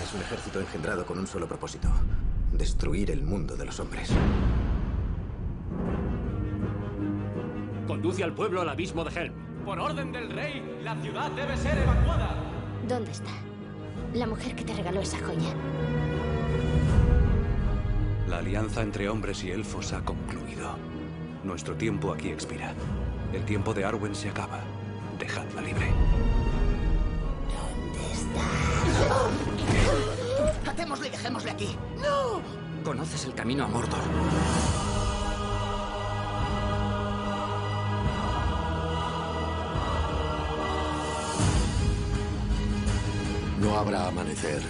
[0.04, 1.88] Es un ejército engendrado con un solo propósito.
[2.52, 4.10] Destruir el mundo de los hombres.
[7.88, 9.34] Conduce al pueblo al abismo de Helm.
[9.66, 12.36] Por orden del rey, la ciudad debe ser evacuada.
[12.88, 13.32] ¿Dónde está?
[14.14, 15.54] La mujer que te regaló esa joya.
[18.28, 20.76] La alianza entre hombres y elfos ha concluido.
[21.44, 22.74] Nuestro tiempo aquí expira.
[23.32, 24.60] El tiempo de Arwen se acaba.
[25.20, 25.92] Dejadla libre.
[30.66, 31.78] ¡Atémosle y dejémosle aquí!
[31.98, 32.42] ¡No!
[32.84, 34.00] Conoces el camino a Mordor.
[43.60, 44.62] No habrá amanecer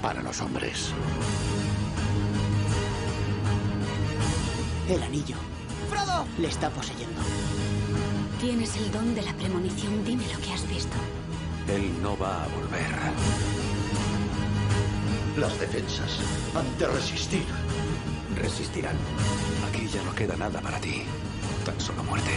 [0.00, 0.92] para los hombres.
[4.88, 5.36] El anillo.
[5.90, 6.26] ¡Frodo!
[6.38, 7.20] Le está poseyendo.
[8.44, 10.04] Tienes el don de la premonición.
[10.04, 10.94] Dime lo que has visto.
[11.66, 12.90] Él no va a volver.
[15.38, 16.20] Las defensas
[16.54, 17.46] han de resistir.
[18.36, 18.96] Resistirán.
[19.66, 21.04] Aquí ya no queda nada para ti.
[21.64, 22.32] Tan solo muerte.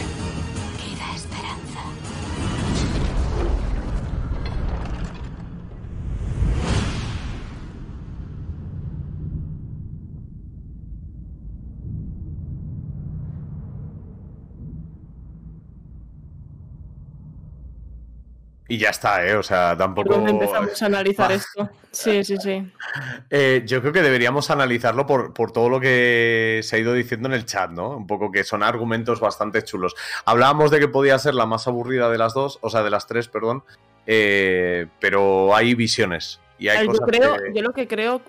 [18.78, 19.34] Y ya está, ¿eh?
[19.34, 20.14] O sea, tampoco.
[20.14, 21.68] ¿Dónde empezamos a analizar esto?
[21.90, 22.70] Sí, sí, sí.
[23.28, 27.26] Eh, yo creo que deberíamos analizarlo por, por todo lo que se ha ido diciendo
[27.28, 27.96] en el chat, ¿no?
[27.96, 29.96] Un poco que son argumentos bastante chulos.
[30.26, 33.06] Hablábamos de que podía ser la más aburrida de las dos, o sea, de las
[33.08, 33.64] tres, perdón.
[34.06, 36.40] eh, pero hay visiones.
[36.58, 38.22] Y hay A ver, yo, cosas creo, que- yo lo que creo,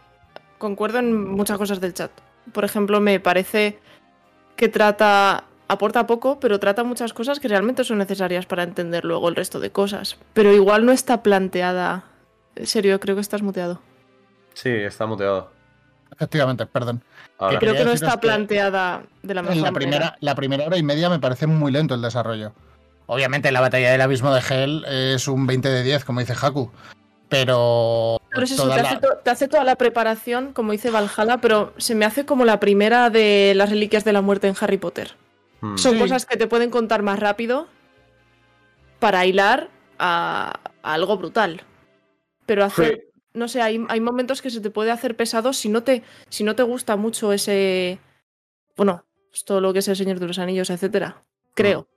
[0.58, 2.12] concuerdo en muchas cosas del chat.
[2.54, 3.78] Por ejemplo, me parece
[4.56, 9.30] que trata, aporta poco, pero trata muchas cosas que realmente son necesarias para entender luego
[9.30, 10.18] el resto de cosas.
[10.34, 12.04] Pero igual no está planteada.
[12.56, 13.80] En serio, creo que estás muteado.
[14.54, 15.52] Sí, está muteado.
[16.12, 17.02] Efectivamente, perdón.
[17.38, 17.60] Ahora.
[17.60, 19.80] Creo que no está planteada de la mejor En la manera.
[19.92, 22.52] primera, la primera hora y media me parece muy lento el desarrollo.
[23.06, 26.70] Obviamente la batalla del abismo de Hell es un 20 de 10, como dice Haku.
[27.30, 28.20] Pero...
[28.32, 31.38] Pero es eso, te, la- hace to- te hace toda la preparación, como dice Valhalla,
[31.38, 34.78] pero se me hace como la primera de las reliquias de la muerte en Harry
[34.78, 35.14] Potter.
[35.62, 35.78] Hmm.
[35.78, 36.00] Son Sí.
[36.00, 37.68] cosas que te pueden contar más rápido
[39.00, 41.64] para hilar a, a algo brutal.
[42.46, 45.84] Pero hacer, no sé, hay, hay momentos que se te puede hacer pesado si no
[45.84, 48.00] te, si no te gusta mucho ese,
[48.76, 51.24] bueno, pues todo lo que es el Señor de los Anillos, etcétera.
[51.54, 51.88] Creo.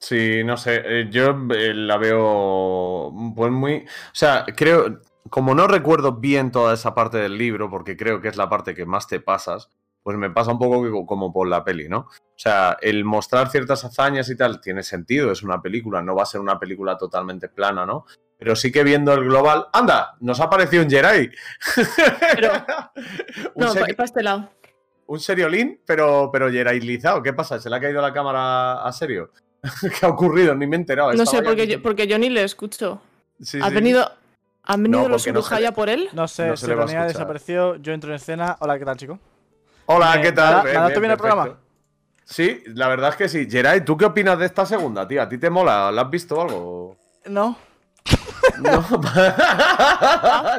[0.00, 3.76] Sí, no sé, eh, yo eh, la veo pues muy...
[3.76, 5.00] O sea, creo,
[5.30, 8.74] como no recuerdo bien toda esa parte del libro, porque creo que es la parte
[8.74, 9.70] que más te pasas,
[10.04, 12.00] pues me pasa un poco como por la peli, ¿no?
[12.00, 16.22] O sea, el mostrar ciertas hazañas y tal tiene sentido, es una película, no va
[16.24, 18.04] a ser una película totalmente plana, ¿no?
[18.38, 20.16] Pero sí que viendo el global, ¡anda!
[20.20, 21.30] Nos ha aparecido un Jedi.
[23.54, 24.50] un, No, seri- para este lado.
[25.06, 27.22] un seriolín, pero, pero Jedi-lizado.
[27.22, 27.58] ¿Qué pasa?
[27.58, 29.30] ¿Se le ha caído la cámara a serio?
[29.98, 30.54] ¿Qué ha ocurrido?
[30.54, 31.14] Ni me he enterado.
[31.14, 33.00] No sé, porque yo, porque yo ni le escucho.
[33.40, 33.74] Sí, ¿Ha sí.
[33.74, 34.10] venido,
[34.64, 36.08] ¿Han venido No, los no se Urujaya le- por él?
[36.12, 37.26] No sé, No se le va a Serenidad escuchar.
[37.26, 38.56] desapareció, yo entro en escena.
[38.60, 39.18] Hola, ¿qué tal, chico?
[39.86, 40.64] Hola, ¿Me- ¿qué tal?
[40.64, 41.16] me adapto bien, perfecto.
[41.36, 41.58] programa?
[42.24, 43.48] Sí, la verdad es que sí.
[43.50, 45.24] Geray, ¿tú qué opinas de esta segunda, tía?
[45.24, 45.92] ¿A ti te mola?
[45.92, 46.96] ¿La has visto algo?
[47.26, 47.56] No.
[48.60, 48.84] No.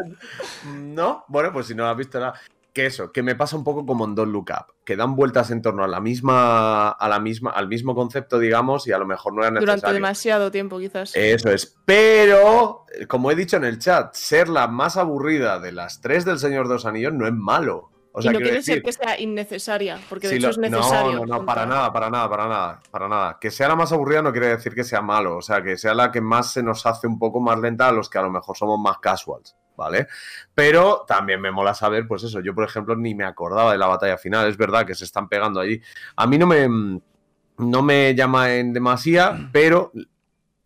[0.66, 1.24] no.
[1.28, 2.34] Bueno, pues si no la has visto nada.
[2.74, 5.50] Que eso, que me pasa un poco como en Don't Look Up, que dan vueltas
[5.52, 9.06] en torno a la misma, a la misma, al mismo concepto, digamos, y a lo
[9.06, 9.94] mejor no era Durante necesario.
[9.94, 11.16] demasiado tiempo, quizás.
[11.16, 11.78] Eso es.
[11.86, 16.38] Pero, como he dicho en el chat, ser la más aburrida de las tres del
[16.38, 17.92] Señor de los Anillos no es malo.
[18.18, 20.48] O sea, y no quiero quiere decir, ser que sea innecesaria, porque de si hecho
[20.48, 21.12] lo- es necesario.
[21.20, 23.38] No, no, no, para nada, para nada, para nada, para nada.
[23.42, 25.94] Que sea la más aburrida no quiere decir que sea malo, o sea, que sea
[25.94, 28.30] la que más se nos hace un poco más lenta a los que a lo
[28.32, 30.08] mejor somos más casuals, ¿vale?
[30.54, 33.88] Pero también me mola saber, pues eso, yo por ejemplo ni me acordaba de la
[33.88, 35.82] batalla final, es verdad que se están pegando allí.
[36.16, 37.02] A mí no me,
[37.58, 39.92] no me llama en demasía, pero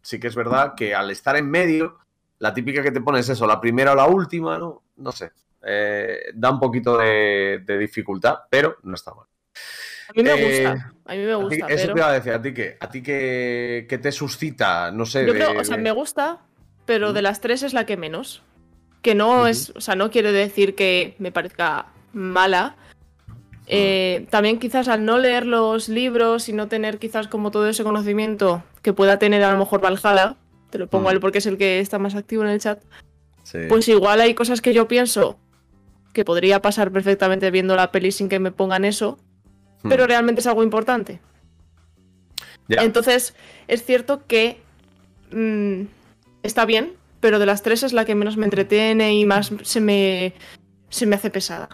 [0.03, 1.97] sí que es verdad que al estar en medio,
[2.37, 4.83] la típica que te pones eso, la primera o la última, ¿no?
[4.97, 5.31] No sé.
[5.65, 9.25] Eh, da un poquito de, de dificultad, pero no está mal.
[10.09, 11.93] A mí me Eh, gusta, a mí me A ti- gusta, Eso pero...
[11.93, 12.77] te iba a decir, ¿a ti qué?
[12.79, 14.91] ¿A ti qué te suscita?
[14.91, 15.25] No sé.
[15.25, 16.39] Yo de- creo, o sea, de- me gusta,
[16.85, 18.41] pero de las tres es la que menos.
[19.01, 22.75] Que no es, o sea, no quiere decir que me parezca mala.
[23.67, 27.83] Eh, también quizás al no leer los libros y no tener quizás como todo ese
[27.83, 30.35] conocimiento que pueda tener a lo mejor Valhalla,
[30.71, 32.81] te lo pongo a él porque es el que está más activo en el chat,
[33.43, 33.59] Sí.
[33.69, 35.37] pues igual hay cosas que yo pienso
[36.19, 39.17] que podría pasar perfectamente viendo la peli sin que me pongan eso,
[39.83, 39.87] Hmm.
[39.87, 41.21] pero realmente es algo importante.
[42.67, 43.33] Entonces,
[43.69, 44.59] es cierto que
[45.31, 45.83] mm,
[46.43, 46.91] está bien,
[47.21, 50.33] pero de las tres es la que menos me entretiene y más se me,
[50.89, 51.69] se me hace pesada.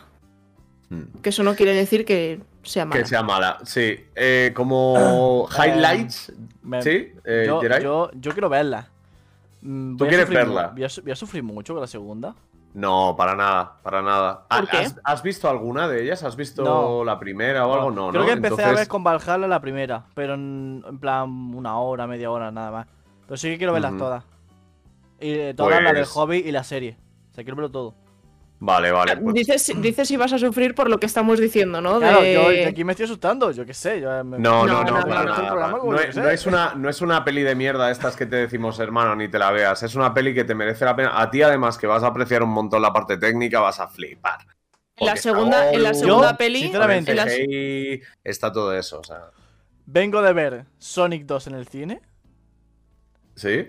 [1.23, 2.99] Que eso no quiere decir que sea mala.
[2.99, 3.03] Hmm.
[3.03, 3.95] Que sea mala, sí.
[4.15, 6.31] Eh, como highlights,
[6.61, 7.11] Me- ¿sí?
[7.25, 8.89] Eh, yo, yo, yo quiero verla.
[9.61, 10.61] Mm, ¿Tú quieres sufrir verla?
[10.65, 12.35] a, voy a sufrir mucho con la segunda.
[12.75, 14.45] No, para nada, para nada.
[14.49, 14.77] ¿Por qué?
[14.77, 16.23] ¿Has, has visto alguna de ellas?
[16.23, 17.05] ¿Has visto No.
[17.05, 17.89] la primera o algo?
[17.89, 18.27] No, Creo ¿no?
[18.27, 22.29] que empecé a ver con Valhalla la primera, pero en, en plan una hora, media
[22.29, 22.87] hora, nada más.
[23.25, 24.25] Pero sí que quiero verlas todas.
[25.21, 26.97] Y eh, todas las del Pues- hobby y la serie.
[27.31, 27.95] O sea, quiero verlo todo.
[28.65, 29.17] Vale, vale.
[29.17, 31.99] pues- Dices, dices si vas a sufrir por lo que estamos diciendo, ¿no?
[31.99, 34.01] Claro, De- yo aquí me estoy asustando, yo qué sé.
[34.01, 38.15] Yo me- No, no, no, No, es, una, no es una peli de mierda estas
[38.15, 39.83] que te decimos, hermano, ni te la veas.
[39.83, 41.21] Es una peli que te merece la pena.
[41.21, 44.39] A ti, además, que vas a apreciar un montón la parte técnica, vas a flipar.
[44.97, 46.61] En la segunda, en la segunda peli.
[46.63, 49.29] sinceramente, en la- CGI, está todo eso, o sea.
[49.85, 52.01] Vengo de ver Sonic 2 en el cine.
[53.35, 53.67] ¿Sí?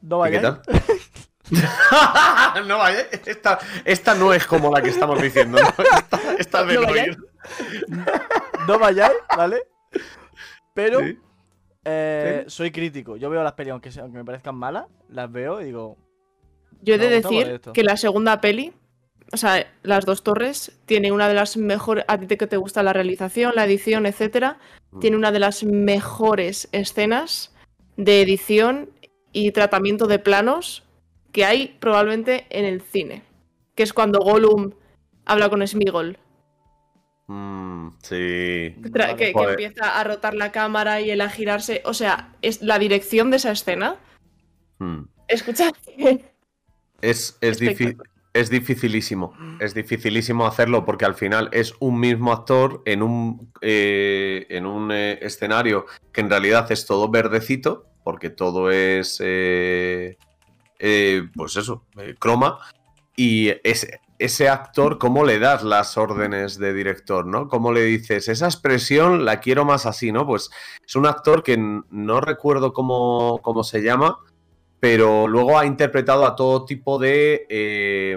[0.00, 0.42] No ¿Y qué vayáis.
[0.42, 0.62] tal?
[2.66, 5.58] no vaya, esta, esta no es como la que estamos diciendo.
[5.60, 5.68] ¿no?
[5.68, 7.08] Esta, esta es de No no vayáis.
[7.08, 7.18] ir.
[8.66, 9.62] No vayáis, ¿vale?
[10.72, 11.18] Pero Sí.
[11.84, 13.16] eh, soy crítico.
[13.16, 15.96] Yo veo las pelis, aunque, sea- aunque me parezcan malas, las veo y digo.
[16.82, 18.72] Yo he de decir que la segunda peli,
[19.32, 22.56] o sea, Las dos torres, tiene una de las mejores, a ti te- que te
[22.56, 24.58] gusta la realización, la edición, etcétera,
[24.90, 25.00] Mm.
[25.00, 27.54] tiene una de las mejores escenas
[27.96, 28.90] de edición
[29.32, 30.82] y tratamiento de planos
[31.34, 33.22] que hay probablemente en el cine.
[33.74, 34.70] Que es cuando Gollum
[35.26, 36.16] habla con Smigol.
[37.26, 38.76] Mm, sí.
[38.92, 41.82] Tra- que, empieza a rotar la cámara y él a girarse.
[41.84, 43.96] O sea, es la dirección de esa escena.
[44.78, 45.06] Mm.
[45.26, 45.72] Escucha.
[47.00, 47.60] Es, es,
[48.32, 49.34] es dificilísimo.
[49.58, 54.92] Es dificilísimo hacerlo porque al final es un mismo actor en un, eh, en un
[54.92, 59.20] eh, escenario que en realidad es todo verdecito, porque todo es.
[59.20, 60.16] eh,
[60.78, 62.58] eh, pues eso, eh, croma.
[63.16, 67.48] Y ese, ese actor, ¿cómo le das las órdenes de director, no?
[67.48, 70.26] ¿Cómo le dices, esa expresión la quiero más así, ¿no?
[70.26, 70.50] Pues
[70.84, 74.18] es un actor que no recuerdo cómo, cómo se llama,
[74.80, 78.16] pero luego ha interpretado a todo tipo de, eh,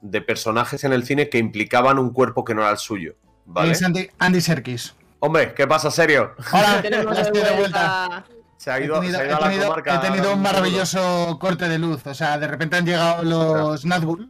[0.00, 3.14] de personajes en el cine que implicaban un cuerpo que no era el suyo.
[3.46, 3.72] ¿Vale?
[3.72, 4.94] Es Andy, Andy Serkis.
[5.20, 6.32] Hombre, ¿qué pasa, serio?
[6.52, 8.06] Hola, Tenemos ya estoy de de vuelta.
[8.08, 8.35] vuelta.
[8.66, 9.94] Se ha He ido, tenido, se ha he ido a la tenido- comarca.
[9.94, 12.04] he tenido un maravilloso corte de luz.
[12.04, 14.28] O sea, de repente han llegado los Nazgûl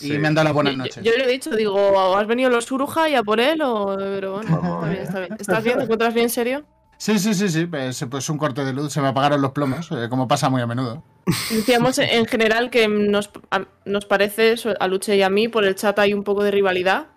[0.00, 0.18] y Sí.
[0.18, 1.04] me han dado las buenas Yo- noches.
[1.04, 3.60] Yo, le he dicho, digo, ¿has venido los Uruja y a por él?
[3.60, 3.94] O...
[3.98, 4.48] Pero bueno,
[4.80, 5.36] está bien, está bien.
[5.38, 5.76] ¿Estás bien?
[5.76, 6.64] ¿Te encuentras bien serio?
[6.96, 7.66] Sí, sí, sí, sí.
[7.66, 8.90] Pues, pues un corte de luz.
[8.90, 11.02] Se me apagaron los plomos, eh, como pasa muy a menudo.
[11.50, 15.74] Decíamos en general que nos, a- nos parece, a Luche y a mí, por el
[15.74, 17.08] chat hay un poco de rivalidad.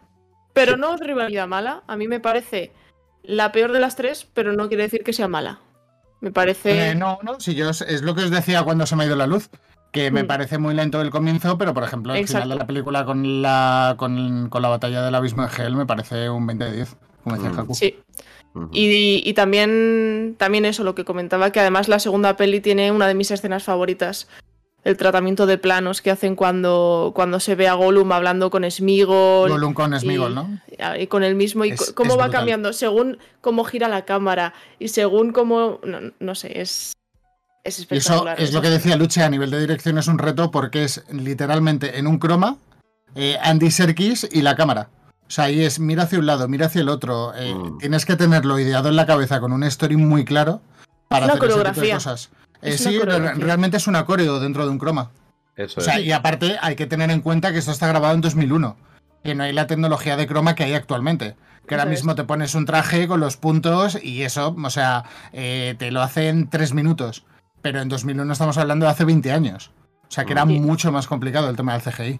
[0.51, 1.83] Pero no rivalidad mala.
[1.87, 2.73] A mí me parece
[3.23, 5.61] la peor de las tres, pero no quiere decir que sea mala.
[6.21, 6.91] Me parece.
[6.91, 9.15] Eh, no, no, si yo es lo que os decía cuando se me ha ido
[9.15, 9.49] la luz.
[9.91, 10.27] Que me Mm.
[10.27, 12.43] parece muy lento el comienzo, pero por ejemplo, el Exacto.
[12.43, 15.85] final de la película con la, con, con la batalla del abismo de Hell me
[15.85, 17.59] parece un 20 de 10, como decía Mm.
[17.59, 17.73] Haku.
[17.73, 17.95] Sí.
[18.73, 23.07] Y, y también, también eso, lo que comentaba, que además la segunda peli tiene una
[23.07, 24.27] de mis escenas favoritas.
[24.87, 29.49] El tratamiento de planos que hacen cuando, cuando se ve a Gollum hablando con Smigol.
[29.49, 30.61] Gollum con y- Smigol, ¿no?
[30.97, 32.39] Y con el mismo, y Es- cómo es va brutal.
[32.39, 35.79] cambiando, según cómo gira la cámara y según cómo.
[35.83, 36.93] No, no sé, es.
[37.65, 38.39] Es Y eso espectacular.
[38.39, 41.99] es lo que decía Luche, a nivel de dirección es un reto porque es literalmente
[41.99, 42.55] en un croma,
[43.13, 44.87] eh, Andy Serkis y la cámara.
[45.27, 47.33] O sea, ahí es mira hacia un lado, mira hacia el otro.
[47.35, 47.77] eh, Mm.
[47.79, 50.61] Tienes que tenerlo ideado en la cabeza con un story muy claro
[51.09, 51.95] para una hacer ese tipo de coreografía.
[51.95, 52.29] cosas.
[52.61, 55.11] Eh, sí, realmente es un coreo dentro de un croma.
[55.55, 56.05] Eso O sea, es.
[56.05, 58.77] y aparte hay que tener en cuenta que esto está grabado en 2001,
[59.23, 61.35] que no hay la tecnología de croma que hay actualmente.
[61.67, 65.03] Que ahora mismo te pones un traje con los puntos y eso, o sea,
[65.33, 67.25] eh, te lo hace en tres minutos.
[67.61, 69.71] Pero en 2001 estamos hablando de hace 20 años.
[70.07, 70.59] O sea, que era Sí.
[70.61, 72.19] mucho más complicado el tema del CGI.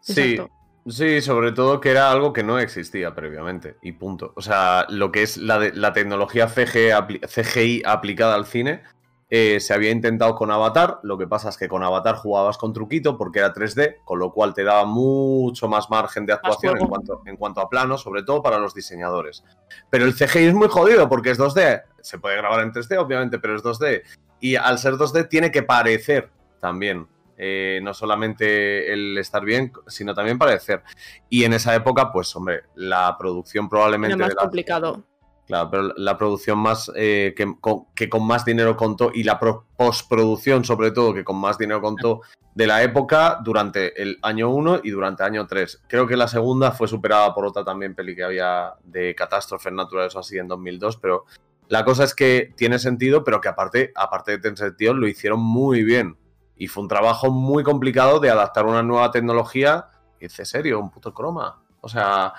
[0.00, 0.52] Sí, Exacto.
[0.88, 4.32] sí, sobre todo que era algo que no existía previamente y punto.
[4.34, 8.82] O sea, lo que es la, de- la tecnología apli- CGI aplicada al cine
[9.30, 11.00] eh, se había intentado con Avatar.
[11.02, 14.32] Lo que pasa es que con Avatar jugabas con truquito porque era 3D, con lo
[14.32, 18.22] cual te daba mucho más margen de actuación en cuanto, en cuanto a plano, sobre
[18.22, 19.44] todo para los diseñadores.
[19.90, 21.82] Pero el CGI es muy jodido porque es 2D.
[22.00, 24.02] Se puede grabar en 3D, obviamente, pero es 2D.
[24.40, 27.06] Y al ser 2D tiene que parecer también.
[27.40, 30.82] Eh, no solamente el estar bien, sino también parecer.
[31.28, 34.14] Y en esa época, pues, hombre, la producción probablemente.
[34.16, 35.04] Era más de la- complicado.
[35.48, 39.40] Claro, pero la producción más eh, que, con, que con más dinero contó y la
[39.40, 42.20] pro- postproducción, sobre todo, que con más dinero contó
[42.54, 45.84] de la época durante el año 1 y durante el año 3.
[45.88, 50.14] Creo que la segunda fue superada por otra también peli que había de catástrofes naturales
[50.14, 51.24] o así en 2002, pero
[51.68, 55.40] la cosa es que tiene sentido, pero que aparte, aparte de tener sentido, lo hicieron
[55.40, 56.18] muy bien.
[56.56, 59.86] Y fue un trabajo muy complicado de adaptar una nueva tecnología.
[60.20, 61.62] Dice, serio, un puto croma.
[61.80, 62.34] O sea,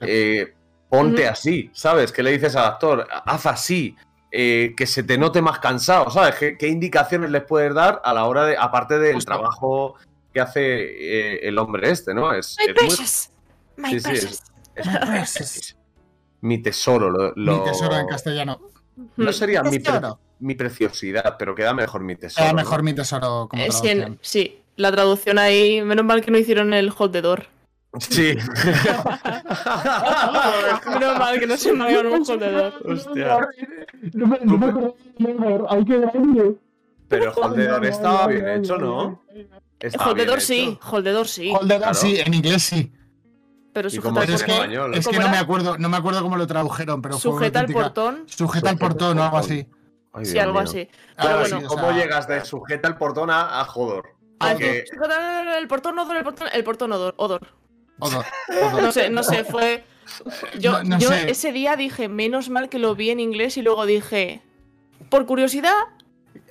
[0.00, 0.54] eh,
[0.92, 2.12] ponte así, ¿sabes?
[2.12, 3.06] ¿Qué le dices al actor?
[3.24, 3.96] Haz así,
[4.30, 6.34] eh, que se te note más cansado, ¿sabes?
[6.34, 9.32] ¿Qué, qué indicaciones les puedes dar a la hora de, aparte del Justo.
[9.32, 9.94] trabajo
[10.34, 12.32] que hace eh, el hombre este, ¿no?
[12.34, 13.30] Es, My es muy- precious.
[13.76, 14.42] My Sí, sí, precious.
[14.74, 15.76] es- es- es-
[16.42, 17.08] mi tesoro.
[17.10, 18.60] Lo, Mi tesoro en castellano.
[19.16, 20.18] No sería mi, pre- Tesoro.
[20.40, 22.48] mi preciosidad, pero queda mejor mi tesoro.
[22.48, 22.54] ¿no?
[22.54, 24.18] mejor mi tesoro como Eh, sí, en- traducción.
[24.20, 25.80] sí, la traducción ahí.
[25.82, 27.46] Menos mal que no hicieron el hold the door.
[27.98, 28.34] Sí.
[30.86, 32.72] Menos mal que no se me hagan un door.
[32.86, 33.48] Hostia.
[34.14, 34.96] No me, no me acuerdo
[35.70, 36.54] hay que darle.
[37.08, 39.22] Pero el Holdedor estaba bien hecho, ¿no?
[39.78, 40.46] Estaba Hold the bien door hecho.
[40.46, 41.52] sí, hold the door sí.
[41.54, 41.94] Hold the door, Claro.
[41.94, 42.92] sí, en inglés sí.
[43.74, 44.56] Pero ¿Y cómo sujeta es portón.
[44.62, 44.94] español?
[44.94, 47.60] es que ¿Cómo no me acuerdo, no me acuerdo cómo lo tradujeron, pero fue Sujeta
[47.60, 48.24] el portón.
[48.26, 49.66] Sujeta el portón o algo así.
[50.12, 50.62] Ay, Sí, algo mío.
[50.62, 50.88] así.
[51.16, 54.10] Pero bueno, sí, o ¿Cómo llegas de sujeta el portón a, a Jodor?
[54.40, 57.46] El portón odor, el portón, el portón odor.
[58.02, 58.82] Odor, odor.
[58.82, 59.84] No sé, no sé, fue.
[60.58, 61.30] Yo, No- no yo sé.
[61.30, 64.42] ese día dije, menos mal que lo vi en inglés y luego dije,
[65.08, 65.72] por curiosidad,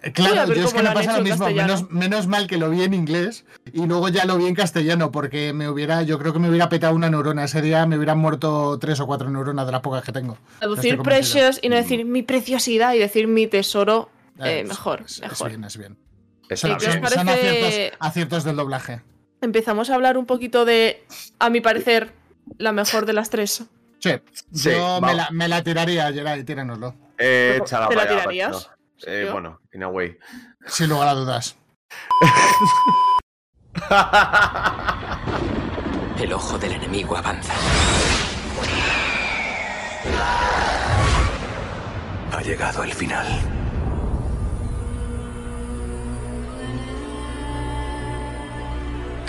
[0.03, 1.47] a Claro, yo es que lo me pasa lo mismo.
[1.49, 5.11] Menos, menos mal que lo vi en inglés y luego ya lo vi en castellano,
[5.11, 7.43] porque me hubiera, yo creo que me hubiera petado una neurona.
[7.43, 10.37] Ese día me hubieran muerto tres o cuatro neuronas de las pocas que tengo.
[10.59, 11.03] traducir convencido.
[11.43, 15.63] precious y no decir mi preciosidad y decir mi tesoro, Eh, eh, mejor, es, bien,
[15.65, 15.97] es bien.
[16.49, 16.79] Eso Sí, no.
[17.09, 19.01] Son aciertos, aciertos del doblaje.
[19.41, 21.03] Empezamos a hablar un poquito de,
[21.39, 22.13] a mi parecer,
[22.57, 23.63] la mejor de las tres.
[23.99, 24.11] Sí,
[24.53, 26.95] Sí, yo me la, me la tiraría, Geray, tíranoslo.
[27.17, 28.69] Eh, ¿Te la tirarías?
[29.05, 30.17] Eh, bueno, in a way.
[30.67, 31.55] Sin lugar a dudas.
[36.19, 37.53] El ojo del enemigo avanza.
[42.31, 43.25] Ha llegado el final.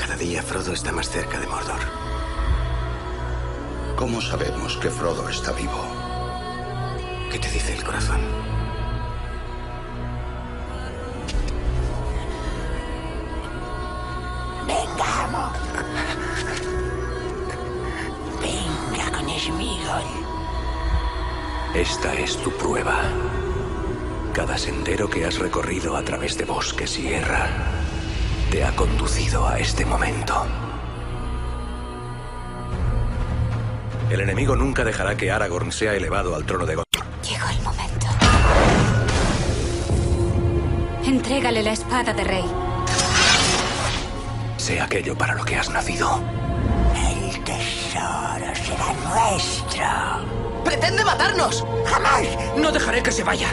[0.03, 1.79] Cada día Frodo está más cerca de Mordor.
[3.95, 5.81] ¿Cómo sabemos que Frodo está vivo?
[7.31, 8.21] ¿Qué te dice el corazón?
[14.67, 15.53] Vengamos.
[18.41, 20.03] Venga con Sméagol.
[21.77, 23.03] Esta es tu prueba.
[24.33, 27.82] Cada sendero que has recorrido a través de bosque y sierra
[28.53, 30.45] te ha conducido a este momento.
[34.11, 36.85] El enemigo nunca dejará que Aragorn sea elevado al trono de God.
[37.27, 38.07] Llegó el momento.
[41.03, 42.45] Entrégale la espada de rey.
[44.59, 46.21] Sea aquello para lo que has nacido.
[46.95, 50.63] El tesoro será nuestro.
[50.63, 51.65] ¡Pretende matarnos!
[51.87, 52.27] ¡Jamás!
[52.59, 53.49] No dejaré que se vaya.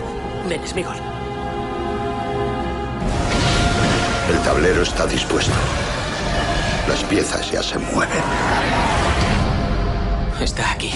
[0.50, 1.09] Ven, Smigol.
[4.30, 5.54] El tablero está dispuesto.
[6.88, 8.22] Las piezas ya se mueven.
[10.40, 10.94] Está aquí.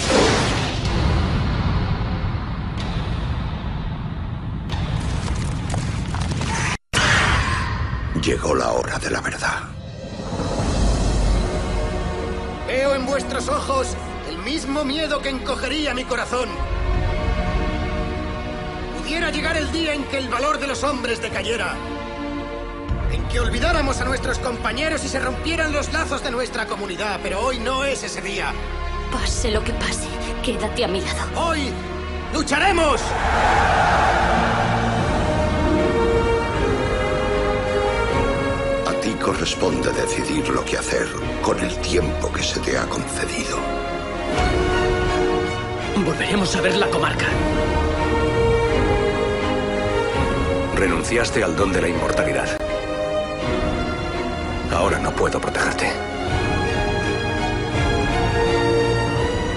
[8.22, 9.62] Llegó la hora de la verdad.
[12.68, 13.96] Veo en vuestros ojos
[14.28, 16.48] el mismo miedo que encogería mi corazón.
[18.96, 21.74] Pudiera llegar el día en que el valor de los hombres decayera.
[23.30, 27.58] Que olvidáramos a nuestros compañeros y se rompieran los lazos de nuestra comunidad, pero hoy
[27.58, 28.52] no es ese día.
[29.10, 30.08] Pase lo que pase,
[30.42, 31.48] quédate a mi lado.
[31.48, 31.72] ¡Hoy
[32.32, 33.00] lucharemos!
[38.86, 41.08] A ti corresponde decidir lo que hacer
[41.42, 43.58] con el tiempo que se te ha concedido.
[46.04, 47.26] Volveremos a ver la comarca.
[50.76, 52.63] Renunciaste al don de la inmortalidad.
[54.74, 55.90] Ahora no puedo protegerte.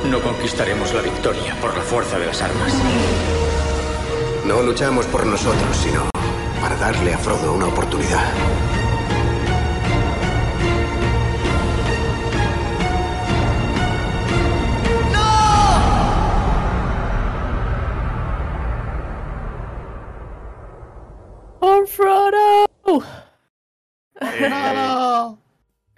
[0.06, 2.74] No conquistaremos la victoria por la fuerza de las armas.
[4.46, 6.10] No luchamos por nosotros, sino
[6.62, 8.32] para darle a Frodo una oportunidad.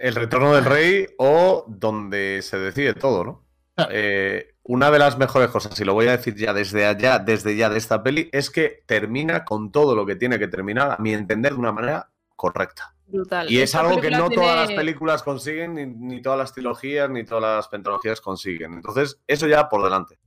[0.10, 3.46] El retorno del rey o donde se decide todo, ¿no?
[3.90, 7.56] Eh, una de las mejores cosas, y lo voy a decir ya desde allá, desde
[7.56, 10.98] ya de esta peli, es que termina con todo lo que tiene que terminar, a
[10.98, 12.94] mi entender, de una manera correcta.
[13.08, 13.52] Brutal.
[13.52, 17.10] Y es Esta algo que no todas las películas consiguen, ni, ni todas las trilogías,
[17.10, 18.74] ni todas las pentalogías consiguen.
[18.74, 20.20] Entonces, eso ya por delante.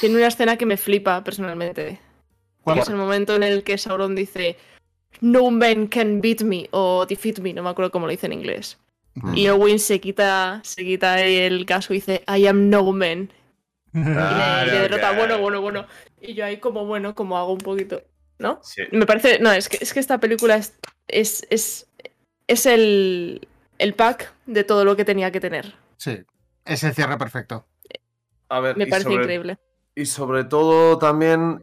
[0.00, 2.00] Tiene una escena que me flipa personalmente.
[2.62, 2.76] ¿Cuál?
[2.76, 4.56] Que es el momento en el que Sauron dice
[5.20, 8.32] No man can beat me o defeat me, no me acuerdo cómo lo dice en
[8.32, 8.78] inglés.
[9.34, 13.30] Y Owen se quita, se quita ahí el casco y dice I am no man.
[13.94, 15.86] Y le, derrota, bueno, bueno, bueno.
[16.20, 18.02] Y yo ahí como, bueno, como hago un poquito,
[18.38, 18.60] ¿no?
[18.62, 18.82] Sí.
[18.92, 21.88] Me parece, no, es que, es que esta película es, es, es,
[22.46, 23.48] es el,
[23.78, 25.72] el pack de todo lo que tenía que tener.
[25.96, 26.18] Sí,
[26.66, 27.66] es el cierre perfecto.
[28.50, 29.58] A ver, Me parece sobre- increíble.
[29.94, 31.62] Y sobre todo también.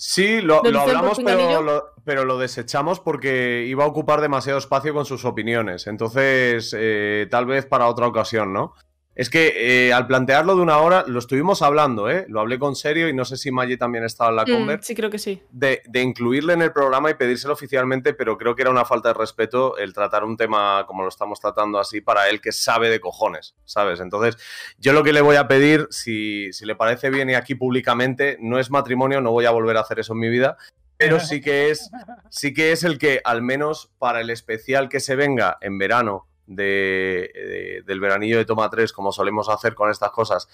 [0.00, 4.94] Sí, lo, ¿Lo hablamos, pero lo, pero lo desechamos porque iba a ocupar demasiado espacio
[4.94, 5.88] con sus opiniones.
[5.88, 8.74] Entonces, eh, tal vez para otra ocasión, ¿no?
[9.18, 12.24] Es que eh, al plantearlo de una hora, lo estuvimos hablando, ¿eh?
[12.28, 14.84] Lo hablé con serio y no sé si Maggie también estaba en la Mm, conver.
[14.84, 15.42] sí, creo que sí.
[15.50, 19.08] de, de incluirle en el programa y pedírselo oficialmente, pero creo que era una falta
[19.08, 22.90] de respeto el tratar un tema como lo estamos tratando así para él que sabe
[22.90, 23.98] de cojones, ¿sabes?
[23.98, 24.36] Entonces,
[24.78, 28.36] yo lo que le voy a pedir, si, si le parece bien y aquí públicamente,
[28.40, 30.56] no es matrimonio, no voy a volver a hacer eso en mi vida,
[30.96, 31.90] pero sí que es,
[32.30, 36.27] sí que es el que, al menos para el especial que se venga en verano
[36.48, 40.48] de, de- del veranillo de Toma 3, como solemos hacer con estas cosas,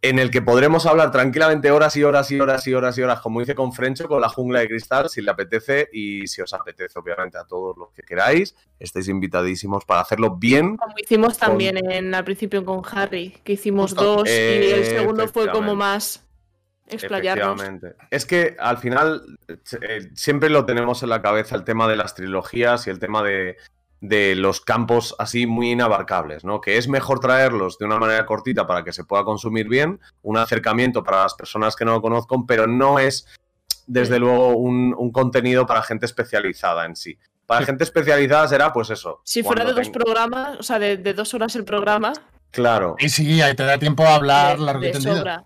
[0.00, 3.20] en el que podremos hablar tranquilamente horas y horas y horas y horas y horas,
[3.20, 6.54] como hice con Frencho, con la jungla de cristal, si le apetece y si os
[6.54, 10.76] apetece, obviamente, a todos los que queráis, estáis invitadísimos para hacerlo bien.
[10.76, 14.04] Como hicimos también en, al principio con Harry, que hicimimos Justo.
[14.18, 16.24] dos y el Eh, segundo fue como más
[16.86, 17.60] explayarnos.
[18.10, 22.14] Es que al final eh, siempre lo tenemos en la cabeza el tema de las
[22.14, 23.56] trilogías y el tema de,
[24.00, 26.60] de los campos así muy inabarcables, ¿no?
[26.60, 30.36] Que es mejor traerlos de una manera cortita para que se pueda consumir bien, un
[30.36, 33.26] acercamiento para las personas que no lo conozcan, pero no es,
[33.86, 37.18] desde luego, un, un contenido para gente especializada en sí.
[37.46, 39.20] Para gente especializada será, pues eso.
[39.24, 42.12] Si fuera de dos programas, o sea, de, de dos horas el programa,
[42.50, 42.96] Claro.
[42.98, 45.16] Y sí, ahí te da tiempo a hablar de, largo y de tendido.
[45.16, 45.44] sobra.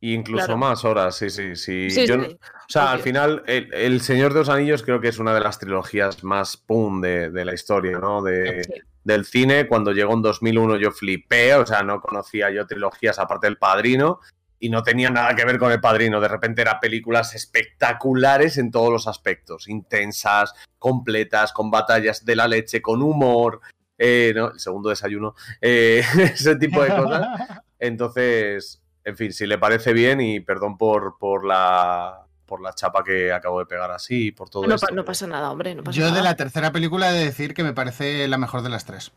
[0.00, 0.58] Incluso Claro.
[0.58, 1.90] más horas, sí, sí, sí.
[1.90, 5.00] Sí, Yo sí, no- o sea, al final, el, el Señor de los Anillos creo
[5.00, 8.22] que es una de las trilogías más pum de, de la historia, ¿no?
[8.22, 8.66] De,
[9.04, 9.66] Del cine.
[9.66, 14.20] Cuando llegó en 2001 yo flipé, o sea, no conocía yo trilogías aparte del Padrino
[14.60, 16.20] y no tenía nada que ver con el Padrino.
[16.20, 22.46] De repente eran películas espectaculares en todos los aspectos, intensas, completas, con batallas de la
[22.48, 23.60] leche, con humor.
[23.96, 24.52] eh, ¿no?
[24.52, 26.02] El segundo desayuno, eh,
[26.34, 27.26] ese tipo de cosas.
[27.80, 33.04] Entonces, en fin, si le parece bien y perdón por, por la por la chapa
[33.04, 34.86] que acabo de pegar así y por todo No, esto.
[34.86, 37.52] pa- no pasa nada, hombre, no pasa Yo de la tercera película he de decir
[37.52, 39.12] que me parece la mejor de las tres.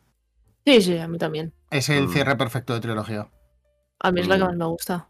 [0.65, 1.53] Sí, sí, a mí también.
[1.69, 2.11] Es el Mm.
[2.11, 3.29] cierre perfecto de trilogía.
[4.01, 4.47] A mí es la que Mm.
[4.47, 5.07] más me gusta.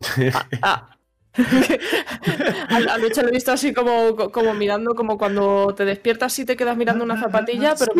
[0.34, 0.98] Ah, a,
[1.36, 6.56] a Lucha lo he visto así como, como mirando, como cuando te despiertas y te
[6.56, 7.92] quedas mirando una zapatilla, pero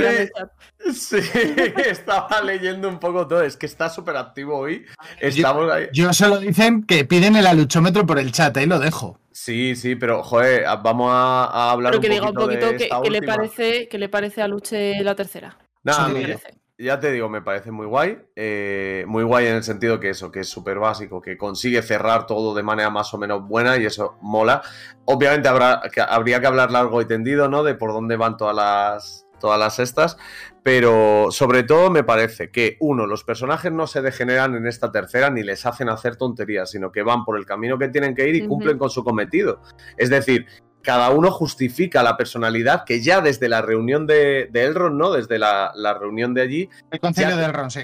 [0.92, 1.20] Sí.
[1.20, 1.20] Sí,
[1.88, 3.42] estaba leyendo un poco todo.
[3.42, 4.84] Es que está súper activo hoy.
[5.20, 5.88] Estamos ahí.
[5.92, 9.18] Yo solo dicen que piden el aluchómetro por el chat, ahí lo dejo.
[9.32, 12.72] Sí, sí, pero joder, vamos a, a hablar Pero un que diga un poquito de
[12.72, 15.58] poquito esta qué le parece, qué le parece a Luche la tercera.
[15.82, 16.34] Nada, ¿Qué a mí-?
[16.78, 18.18] Ya te digo, me parece muy guay.
[18.34, 22.26] eh, muy guay en el sentido que eso, que es súper básico, que consigue cerrar
[22.26, 24.62] todo de manera más o menos buena y eso mola.
[25.04, 27.62] Obviamente habrá, que, habría que hablar largo y tendido, ¿no?
[27.62, 30.16] De por dónde van todas las, todas las estas.
[30.64, 35.30] Pero sobre todo me parece que, uno, los personajes no se degeneran en esta tercera
[35.30, 38.34] ni les hacen hacer tonterías, sino que van por el camino que tienen que ir
[38.34, 39.60] y cumplen con su cometido.
[39.98, 40.46] Es decir,
[40.84, 45.10] cada uno justifica la personalidad que ya desde la reunión de, de Elrond, ¿no?
[45.10, 46.70] Desde la, la reunión de allí.
[46.92, 47.80] El concilio ya- del Ron, sí.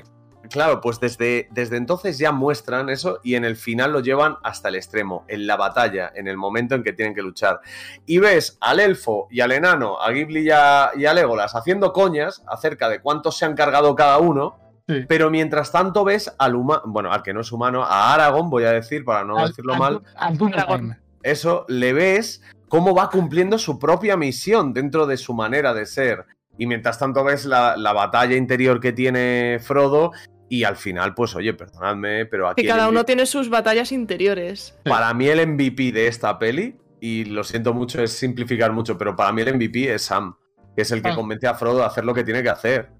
[0.48, 4.68] Claro, pues desde, desde entonces ya muestran eso y en el final lo llevan hasta
[4.68, 7.60] el extremo, en la batalla, en el momento en que tienen que luchar.
[8.06, 11.92] Y ves al elfo y al enano, a Ghibli y a, y a Legolas haciendo
[11.92, 14.56] coñas acerca de cuántos se han cargado cada uno,
[14.88, 15.04] Sí.
[15.08, 18.64] pero mientras tanto ves al humano, bueno, al que no es humano, a Aragorn, voy
[18.64, 23.58] a decir para no Al- decirlo al- mal, al eso le ves cómo va cumpliendo
[23.58, 26.24] su propia misión dentro de su manera de ser.
[26.56, 30.12] Y mientras tanto ves la, la batalla interior que tiene Frodo.
[30.48, 33.92] Y al final, pues oye, perdonadme, pero aquí Que cada uno MVP tiene sus batallas
[33.92, 34.76] interiores.
[34.84, 39.14] para mí el MVP de esta peli, y lo siento mucho, es simplificar mucho, pero
[39.14, 40.34] para mí el MVP es Sam,
[40.74, 41.14] que es el que Ah.
[41.14, 42.90] convence a Frodo a hacer lo que tiene que hacer.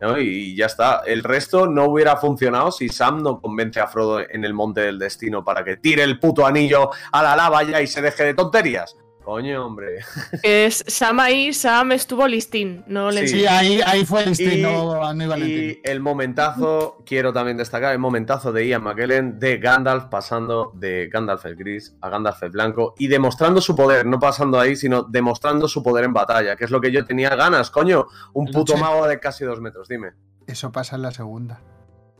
[0.00, 0.18] ¿no?
[0.18, 1.02] Y, y ya está.
[1.06, 4.98] El resto no hubiera funcionado si Sam no convence a Frodo en el monte del
[4.98, 8.34] destino para que tire el puto anillo a la lava ya y se deje de
[8.34, 8.94] tonterías.
[9.26, 9.98] Coño, hombre.
[10.44, 13.40] Es Sam ahí, Sam estuvo listín, no le Sí.
[13.40, 15.80] Sí, ahí, ahí fue el Y- destino, no, Valentín.
[15.84, 21.08] Y el momentazo, quiero también destacar, el momentazo de Ian McKellen de Gandalf pasando de
[21.12, 25.02] Gandalf el gris a Gandalf el blanco y demostrando su poder, no pasando ahí, sino
[25.02, 28.06] demostrando su poder en batalla, que es lo que yo tenía ganas, coño.
[28.32, 28.76] Un puto Luche.
[28.80, 30.12] mago de casi dos metros, dime.
[30.46, 31.60] Eso pasa en la segunda.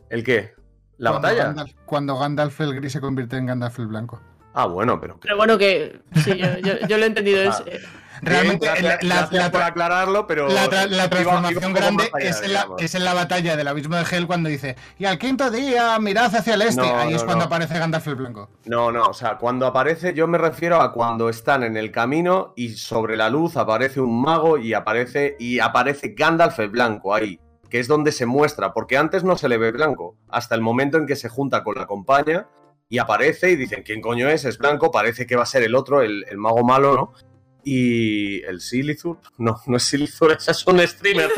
[0.09, 0.51] ¿El qué?
[0.97, 1.53] ¿La Cuando batalla?
[1.53, 4.21] Gandalf- cuando Gandalf el gris se convierte en Gandalf el blanco.
[4.59, 5.19] Ah, bueno, pero...
[5.21, 7.43] Pero bueno, que sí, yo, yo- yo lo he entendido.
[7.43, 7.79] es, eh,
[8.23, 10.47] Realmente, Bien, la- gracias, la- gracias la por tra- aclararlo, pero...
[10.49, 12.81] La, tra- la iba- iba transformación grande allá, es, en la, digamos.
[12.81, 16.33] es en la batalla del abismo de Hel cuando dice y al quinto día mirad
[16.35, 16.81] hacia el este.
[16.81, 17.45] No, Ahí es cuando no.
[17.45, 18.49] aparece Gandalf el blanco.
[18.65, 22.53] No, no, o sea, cuando aparece, yo me refiero a cuando están en el camino
[22.55, 27.39] y sobre la luz aparece un mago y aparece y aparece Gandalf el blanco ahí,
[27.69, 30.97] que es donde se muestra, porque antes no se le ve blanco, hasta el momento
[30.97, 32.47] en que se junta con la compañía
[32.89, 34.45] y aparece y dicen, ¿quién coño es?
[34.45, 37.13] Es blanco, parece que va a ser el otro, el, el mago malo, ¿no?
[37.63, 41.29] Y el Silithur, no, no es Silithur, ese es un streamer.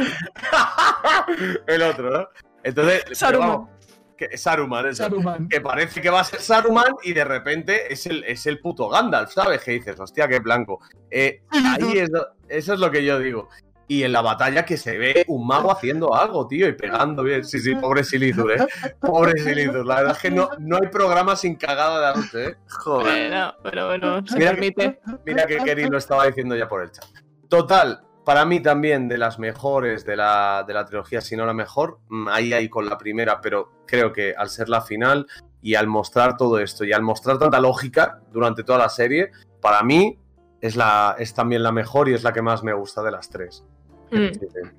[1.68, 2.28] el otro, ¿no?
[2.64, 3.50] Entonces, Saruman.
[3.50, 3.70] vamos,
[4.18, 5.48] que, Saruman, eso Saruman.
[5.48, 8.90] que parece que va a ser Saruman y de repente es el, es el puto
[8.90, 9.64] Gandalf, ¿sabes?
[9.64, 10.82] Que dices, hostia, qué blanco.
[11.10, 12.12] Eh, ahí es,
[12.50, 13.50] eso es lo que yo digo.
[13.90, 17.44] Y en la batalla que se ve un mago haciendo algo, tío, y pegando bien.
[17.44, 18.68] Sí, sí, pobre Silithur, ¿eh?
[19.02, 19.86] Pobre Silithur.
[19.86, 22.58] La verdad es que no, no hay programa sin cagada de noche, ¿eh?
[22.70, 23.54] Joder.
[23.64, 25.02] pero bueno, se Mira permite.
[25.26, 27.06] Mira que Kerry lo estaba diciendo ya por el chat.
[27.50, 31.54] Total, para mí también de las mejores de la, de la trilogía, si no la
[31.56, 35.26] mejor, mm, ahí ahí con la primera, pero creo que al ser la final
[35.64, 39.32] y al mostrar todo esto y al mostrar tanta lógica durante toda la serie,
[39.62, 40.20] para mí
[40.62, 43.30] es, la, es también la mejor y es la que más me gusta de las
[43.30, 43.66] tres.
[44.12, 44.34] Mm.
[44.34, 44.70] Sí, sí.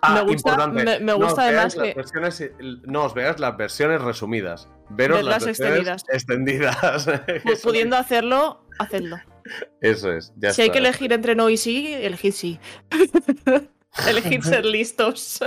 [0.00, 2.52] Ah, Me gusta- importante, me- me no gusta veáis además las que- versiones-
[2.86, 4.68] no os veas las versiones resumidas.
[4.90, 7.06] veros las las versiones extendidas.
[7.44, 9.18] Pu- Pudiendo hacerlo, hacedlo.
[9.80, 12.60] Eso es, ya si hay que elegir entre no y sí, elegid sí.
[14.08, 15.40] elegid ser listos.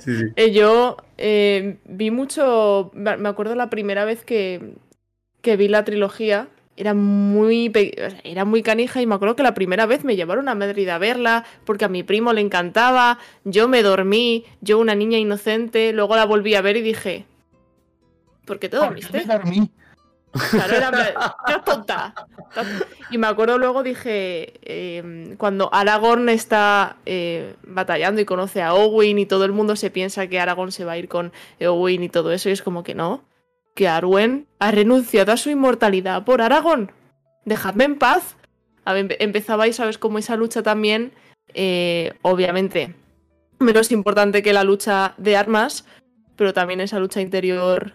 [0.00, 0.24] sí.
[0.36, 2.90] Eh, yo eh, vi mucho.
[2.94, 4.74] Me me acuerdo la primera vez que,
[5.40, 6.48] que vi la trilogía.
[6.76, 7.70] Era muy,
[8.24, 10.98] era muy canija y me acuerdo que la primera vez me llevaron a Madrid a
[10.98, 13.18] verla porque a mi primo le encantaba.
[13.44, 15.92] Yo me dormí, yo una niña inocente.
[15.92, 17.26] Luego la volví a ver y dije:
[18.46, 19.18] ¿Por qué te dormiste?
[19.18, 19.70] Me dormí.
[20.50, 20.90] Claro, era
[21.46, 22.14] ¡qué tonta!
[23.10, 29.18] Y me acuerdo luego, dije, eh, cuando Aragorn está eh, batallando y conoce a Owen
[29.18, 32.08] y todo el mundo se piensa que Aragorn se va a ir con Owen y
[32.08, 33.22] todo eso, y es como que no,
[33.74, 36.92] que Arwen ha renunciado a su inmortalidad por Aragorn.
[37.44, 38.36] Dejadme en paz.
[38.84, 39.98] A ver, empe- empezabais, ¿sabes?
[39.98, 41.12] Como esa lucha también,
[41.54, 42.94] eh, obviamente,
[43.58, 45.84] menos importante que la lucha de armas,
[46.36, 47.92] pero también esa lucha interior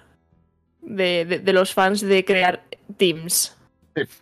[0.81, 2.63] de, de- de los fans de crear
[2.97, 3.55] teams.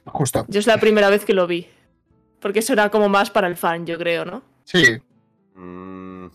[0.05, 0.45] Justo.
[0.47, 1.67] Yo es la primera vez que lo vi.
[2.39, 4.41] Porque eso era como más para el fan, yo creo, ¿no?
[4.65, 4.83] Sí.
[5.55, 6.27] Mm,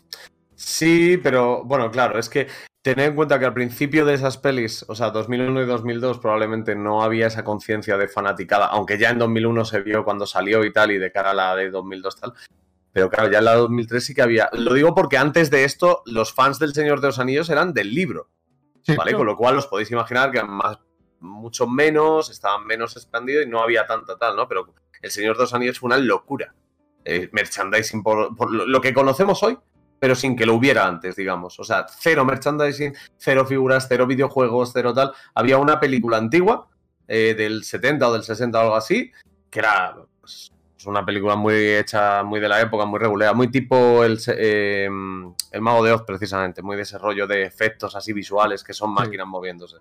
[0.55, 2.49] sí, pero bueno, claro, es que
[2.83, 6.75] tened en cuenta que al principio de esas pelis, o sea, 2001 y 2002 probablemente
[6.75, 10.73] no había esa conciencia de fanaticada, aunque ya en 2001 se vio cuando salió y
[10.73, 12.35] tal, y de cara a la de 2002 tal.
[12.93, 14.49] Pero claro, ya en la de 2003 sí que había.
[14.53, 17.95] Lo digo porque antes de esto, los fans del Señor de los Anillos eran del
[17.95, 18.29] libro.
[18.97, 19.13] ¿Vale?
[19.13, 20.79] Con lo cual os podéis imaginar que eran más,
[21.21, 24.49] mucho menos, estaban menos expandidos y no había tanta tal, ¿no?
[24.49, 26.55] Pero el Señor de los Anillos fue una locura.
[27.05, 29.59] Eh, merchandising por, lo que conocemos hoy,
[30.01, 31.61] pero sin que lo hubiera antes, digamos.
[31.61, 35.13] O sea, cero merchandising, cero figuras, cero videojuegos, cero tal.
[35.35, 36.69] Había una película antigua
[37.07, 39.13] eh, del 70 o del 60 o algo así,
[39.51, 43.51] que era pues, es una película muy hecha, muy de la época, muy regular, muy
[43.51, 44.89] tipo el, eh,
[45.53, 48.95] el Mago de Oz, precisamente, muy de ese rollo de efectos así visuales que son
[48.95, 49.77] máquinas moviéndose.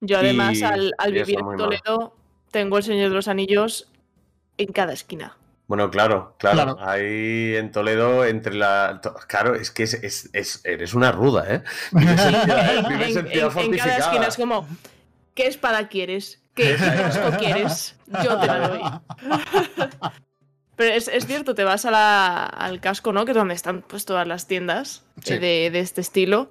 [0.00, 1.56] Yo además, Y- al, al vivir en.
[1.56, 2.14] Toledo,
[2.52, 3.90] tengo el Señor de los Anillos
[4.58, 5.36] en cada esquina.
[5.68, 6.78] Bueno, claro, claro, Claro.
[6.88, 9.00] Ahí en Toledo, entre la.
[9.26, 11.62] Claro, es que es, es- es- eres una ruda, ¿eh?
[11.92, 14.68] Vives en ciudad, vives en En, ciudad en- en cada esquina es como,
[15.34, 16.40] ¿qué espada quieres?
[16.54, 17.96] ¿Qué casco quieres?
[18.24, 18.80] Yo te la doy.
[20.76, 23.24] Pero es, es cierto, te vas a la- al casco, ¿no?
[23.24, 25.38] Que es donde están pues todas las tiendas Sí.
[25.38, 26.50] de, de este estilo.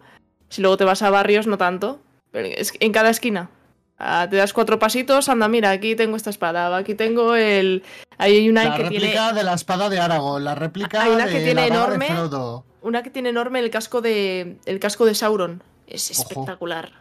[0.50, 2.02] Si luego te vas a barrios, no tanto.
[2.32, 3.50] Pero es en cada esquina.
[3.98, 7.84] Ah, te das cuatro pasitos, anda, mira, aquí tengo esta espada, aquí tengo el...
[8.18, 9.34] Ahí hay una La que réplica tiene...
[9.34, 12.06] de la espada de Aragorn, la réplica Hay una de que tiene la enorme.
[12.08, 12.66] de Frodo.
[12.82, 14.58] Una que tiene enorme el casco de.
[14.66, 15.64] el casco de Sauron.
[15.88, 16.92] Es espectacular.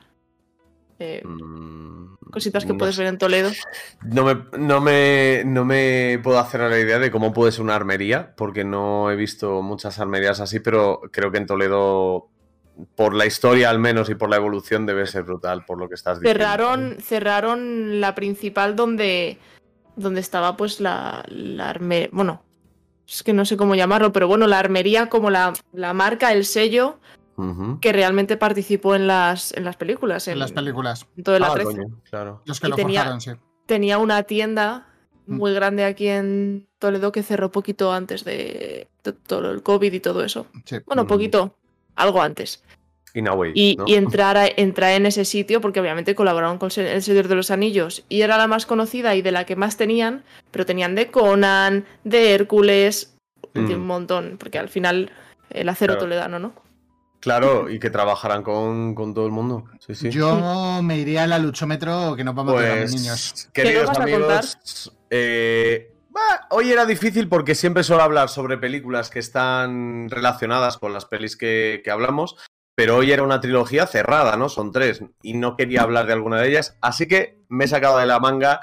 [0.99, 1.23] Eh,
[2.31, 3.51] cositas que no puedes ver en Toledo.
[4.03, 7.63] No me, no, me, no me puedo hacer a la idea de cómo puede ser
[7.63, 12.31] una armería, porque no he visto muchas armerías así, pero creo que en Toledo,
[12.97, 15.95] por la historia al menos y por la evolución, debe ser brutal, por lo que
[15.95, 16.39] estás diciendo.
[16.45, 19.39] Cerraron, cerraron la principal donde.
[19.97, 22.09] donde estaba pues la, la armería.
[22.13, 22.43] Bueno,
[23.07, 26.45] es que no sé cómo llamarlo, pero bueno, la armería como la, la marca, el
[26.45, 26.99] sello
[27.81, 30.29] que realmente participó en las, en las películas.
[30.29, 31.07] En las películas.
[31.17, 31.63] en todo el Ah, A13.
[31.65, 32.43] coño, claro.
[32.45, 33.31] Los que Y lo tenía- forjaron, sí.
[33.67, 34.87] tenía una tienda
[35.27, 35.37] Mm.
[35.39, 40.01] muy grande aquí en Toledo que cerró poquito antes de, de todo el COVID y
[40.01, 40.47] todo eso.
[40.67, 40.77] Sí.
[40.87, 41.57] Bueno, poquito,
[41.97, 42.63] algo antes.
[43.17, 43.85] In a way, Y, ¿no?
[43.87, 47.53] y entrar, a, entrar en ese sitio, porque obviamente colaboraron con el Señor de los
[47.53, 51.13] Anillos y era la más conocida y de la que más tenían, pero tenían de
[51.13, 53.15] Conan, de Hércules,
[53.55, 53.73] de Mm.
[53.81, 55.13] un montón, porque al final
[55.51, 56.07] el acero Claro.
[56.07, 56.55] toledano, ¿no?
[57.21, 59.65] Claro, y que trabajarán con, con todo el mundo.
[59.79, 60.11] Sí, sí.
[60.11, 63.31] Yo me iría al luchómetro que nos vamos a tirar los niños.
[63.33, 68.57] Pues, queridos vas a amigos, eh, bah, hoy era difícil porque siempre suelo hablar sobre
[68.57, 72.37] películas que están relacionadas con las pelis que, que hablamos,
[72.77, 74.49] pero hoy era una trilogía cerrada, ¿no?
[74.49, 77.99] Son tres, y no quería hablar de alguna de ellas, así que me he sacado
[77.99, 78.61] de la manga,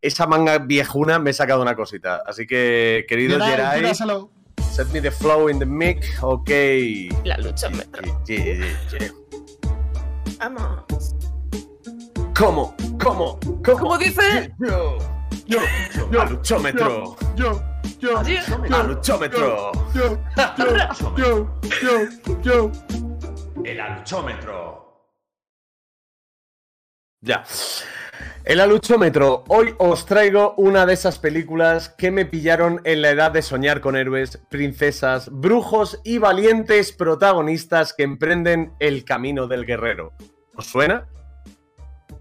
[0.00, 2.22] esa manga viejuna, me he sacado una cosita.
[2.26, 6.50] Así que, queridos Geray, set me the flow in the mic, ok.
[7.24, 8.02] La luchómetro.
[8.26, 9.12] Yeah, yeah, yeah.
[10.38, 11.14] Vamos.
[12.36, 12.74] ¿Cómo?
[13.00, 13.38] ¿Cómo?
[13.64, 13.78] ¿Cómo?
[13.78, 14.52] ¿Cómo dice?
[14.58, 14.98] Yo,
[15.46, 15.58] yo,
[16.10, 17.16] yo, aluchómetro.
[17.34, 17.62] Yo,
[17.98, 19.00] yo, yo, yo,
[21.16, 21.48] yo,
[21.82, 22.72] yo, yo.
[23.64, 24.82] El aluchómetro.
[27.20, 27.44] Ya.
[28.44, 29.44] El aluchómetro.
[29.48, 33.80] Hoy os traigo una de esas películas que me pillaron en la edad de soñar
[33.80, 40.12] con héroes, princesas, brujos y valientes protagonistas que emprenden el camino del guerrero.
[40.56, 41.06] ¿Os suena?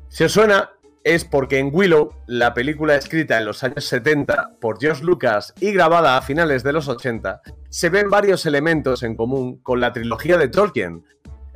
[0.10, 0.72] Si os suena,
[1.04, 5.72] es porque en Willow, la película escrita en los años 70 por George Lucas y
[5.72, 10.38] grabada a finales de los 80, se ven varios elementos en común con la trilogía
[10.38, 11.04] de Tolkien.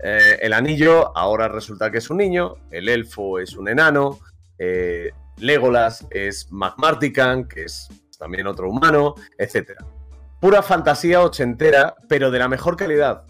[0.03, 4.19] eh, el anillo ahora resulta que es un niño, el elfo es un enano,
[4.57, 9.73] eh, Legolas es McMartican, que es también otro humano, etc.
[10.39, 13.25] Pura fantasía ochentera, pero de la mejor calidad.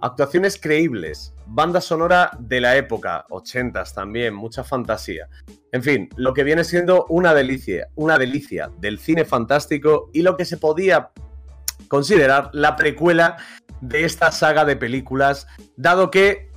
[0.00, 5.28] Actuaciones creíbles, banda sonora de la época, ochentas también, mucha fantasía.
[5.72, 10.36] En fin, lo que viene siendo una delicia, una delicia del cine fantástico y lo
[10.36, 11.10] que se podía
[11.88, 13.36] considerar la precuela
[13.80, 15.46] de esta saga de películas,
[15.76, 16.50] dado que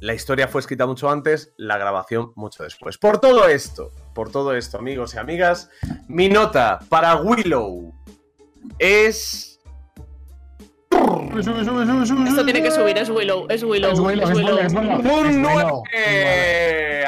[0.00, 2.98] la historia fue escrita mucho antes, la grabación mucho después.
[2.98, 5.70] Por todo esto, por todo esto, amigos y amigas,
[6.08, 7.94] mi nota para Willow
[8.78, 9.53] es
[11.38, 13.92] Esto tiene que subir, es Willow, es Willow.
[13.92, 14.98] Es Willow, es Willow, es Willow.
[15.18, 15.56] Un Es 9.
[15.56, 15.82] Willow.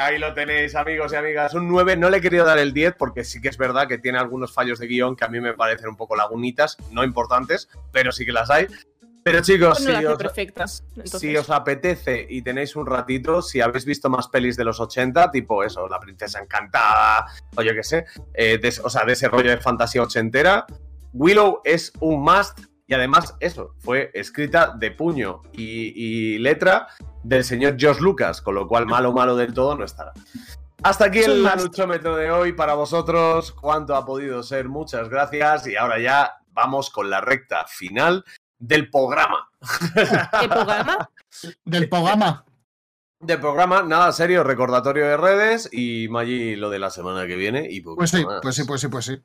[0.01, 1.53] Ahí lo tenéis, amigos y amigas.
[1.53, 1.97] Un 9.
[1.97, 4.53] No le he querido dar el 10 porque sí que es verdad que tiene algunos
[4.53, 8.25] fallos de guion que a mí me parecen un poco lagunitas, no importantes, pero sí
[8.25, 8.67] que las hay.
[9.23, 10.83] Pero chicos, No si os,
[11.19, 15.31] si os apetece y tenéis un ratito, si habéis visto más pelis de los 80,
[15.31, 17.25] tipo eso, La Princesa Encantada,
[17.57, 20.65] o yo qué sé, eh, de- o sea, de ese rollo de fantasía ochentera,
[21.11, 22.57] Willow es un must
[22.87, 26.87] y además eso, fue escrita de puño y, y letra
[27.23, 30.13] del señor Josh Lucas, con lo cual malo, malo del todo no estará.
[30.83, 31.53] Hasta aquí el must.
[31.53, 33.51] anuchómetro de hoy para vosotros.
[33.51, 34.69] ¿Cuánto ha podido ser?
[34.69, 35.67] Muchas gracias.
[35.67, 38.23] Y ahora ya vamos con la recta final
[38.59, 39.49] del programa.
[40.39, 41.09] ¿Qué programa?
[41.65, 42.45] Del programa.
[43.19, 47.67] Del programa, nada serio, recordatorio de redes y Maggi lo de la semana que viene.
[47.69, 48.41] Y Pues sí, poquito más.
[48.43, 49.17] pues sí, pues sí, pues sí.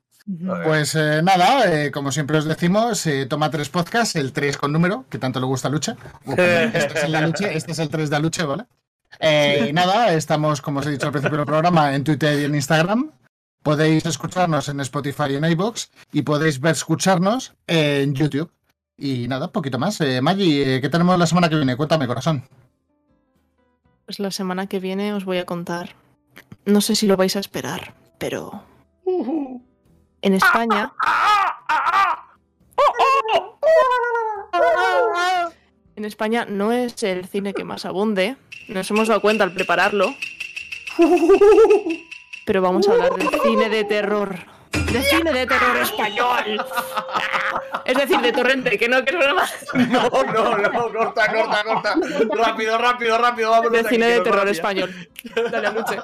[0.64, 4.72] Pues eh, nada, eh, como siempre os decimos, eh, toma tres podcasts, el 3 con
[4.72, 5.96] número, que tanto le gusta a Luche.
[6.24, 8.66] Uh, perdón, este es el de Aluche, este es el 3 de Aluche, ¿vale?
[9.18, 12.44] Eh, y nada, estamos, como os he dicho al principio del programa, en Twitter y
[12.44, 13.10] en Instagram.
[13.62, 18.50] Podéis escucharnos en Spotify y en iVoox y podéis ver escucharnos en YouTube.
[18.96, 20.00] Y nada, poquito más.
[20.00, 21.76] Eh, Maggi, ¿qué tenemos la semana que viene?
[21.76, 22.44] Cuéntame, corazón.
[24.04, 25.94] Pues la semana que viene os voy a contar.
[26.64, 28.64] No sé si lo vais a esperar, pero.
[30.22, 30.92] En España.
[35.96, 38.36] En España no es el cine que más abunde.
[38.68, 40.14] Nos hemos dado cuenta al prepararlo.
[42.46, 44.51] Pero vamos a hablar del cine de terror.
[44.72, 46.64] De cine de terror español.
[47.84, 49.48] Es decir, de torrente, que no, que es broma.
[49.74, 51.94] No, no, no, corta, corta, corta.
[52.34, 53.72] Rápido, rápido, rápido, vámonos.
[53.72, 54.94] De cine de terror español.
[55.50, 55.98] Dale, Luche.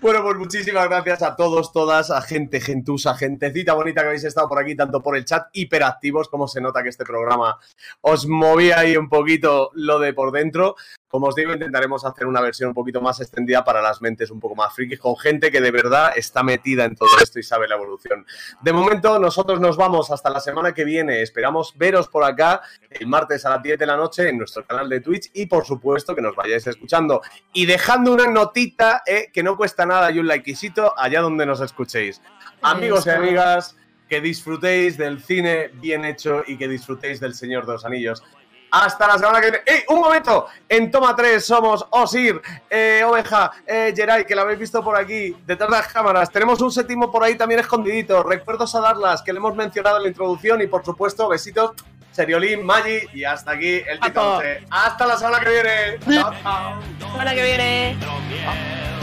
[0.00, 4.48] Bueno, pues muchísimas gracias a todos, todas, a gente, gentusa, gentecita bonita que habéis estado
[4.48, 7.58] por aquí, tanto por el chat, hiperactivos, como se nota que este programa
[8.00, 10.76] os movía ahí un poquito lo de por dentro.
[11.08, 14.40] Como os digo, intentaremos hacer una versión un poquito más extendida para las mentes un
[14.40, 17.66] poco más frikis, con gente que de verdad está metida en todo esto y sabe
[17.66, 18.26] la evolución.
[18.60, 21.22] De momento, nosotros nos vamos hasta la semana que viene.
[21.22, 22.60] Esperamos veros por acá
[22.90, 25.64] el martes a las 10 de la noche en nuestro canal de Twitch y, por
[25.64, 27.22] supuesto, que nos vayáis escuchando
[27.52, 31.60] y dejando una notita eh, que no cuesta nada y un likecito allá donde nos
[31.60, 32.20] escuchéis.
[32.60, 33.76] Amigos y amigas,
[34.08, 38.22] que disfrutéis del cine bien hecho y que disfrutéis del Señor de los Anillos.
[38.70, 39.64] Hasta la semana que viene.
[39.66, 39.82] ¡Ey!
[39.88, 40.46] ¡Un momento!
[40.68, 45.34] En Toma 3 somos Osir, eh, Oveja, eh, Jerai, que la habéis visto por aquí,
[45.46, 46.30] detrás de las cámaras.
[46.30, 48.22] Tenemos un séptimo por ahí también escondidito.
[48.22, 50.60] Recuerdos a darlas, que le hemos mencionado en la introducción.
[50.60, 51.72] Y por supuesto, besitos,
[52.12, 53.00] Seriolín, Maggi.
[53.14, 54.36] Y hasta aquí el Tito Paco.
[54.38, 54.64] 11.
[54.70, 55.98] Hasta la semana que viene.
[56.20, 56.80] Chao, chao.
[56.98, 58.97] Semana que viene.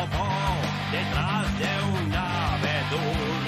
[0.00, 0.28] popó
[0.92, 3.44] detrás de un abedul.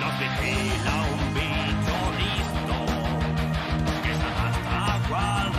[0.00, 2.78] Nos vigila un bicho listo
[4.02, 5.50] que se arrastra agua al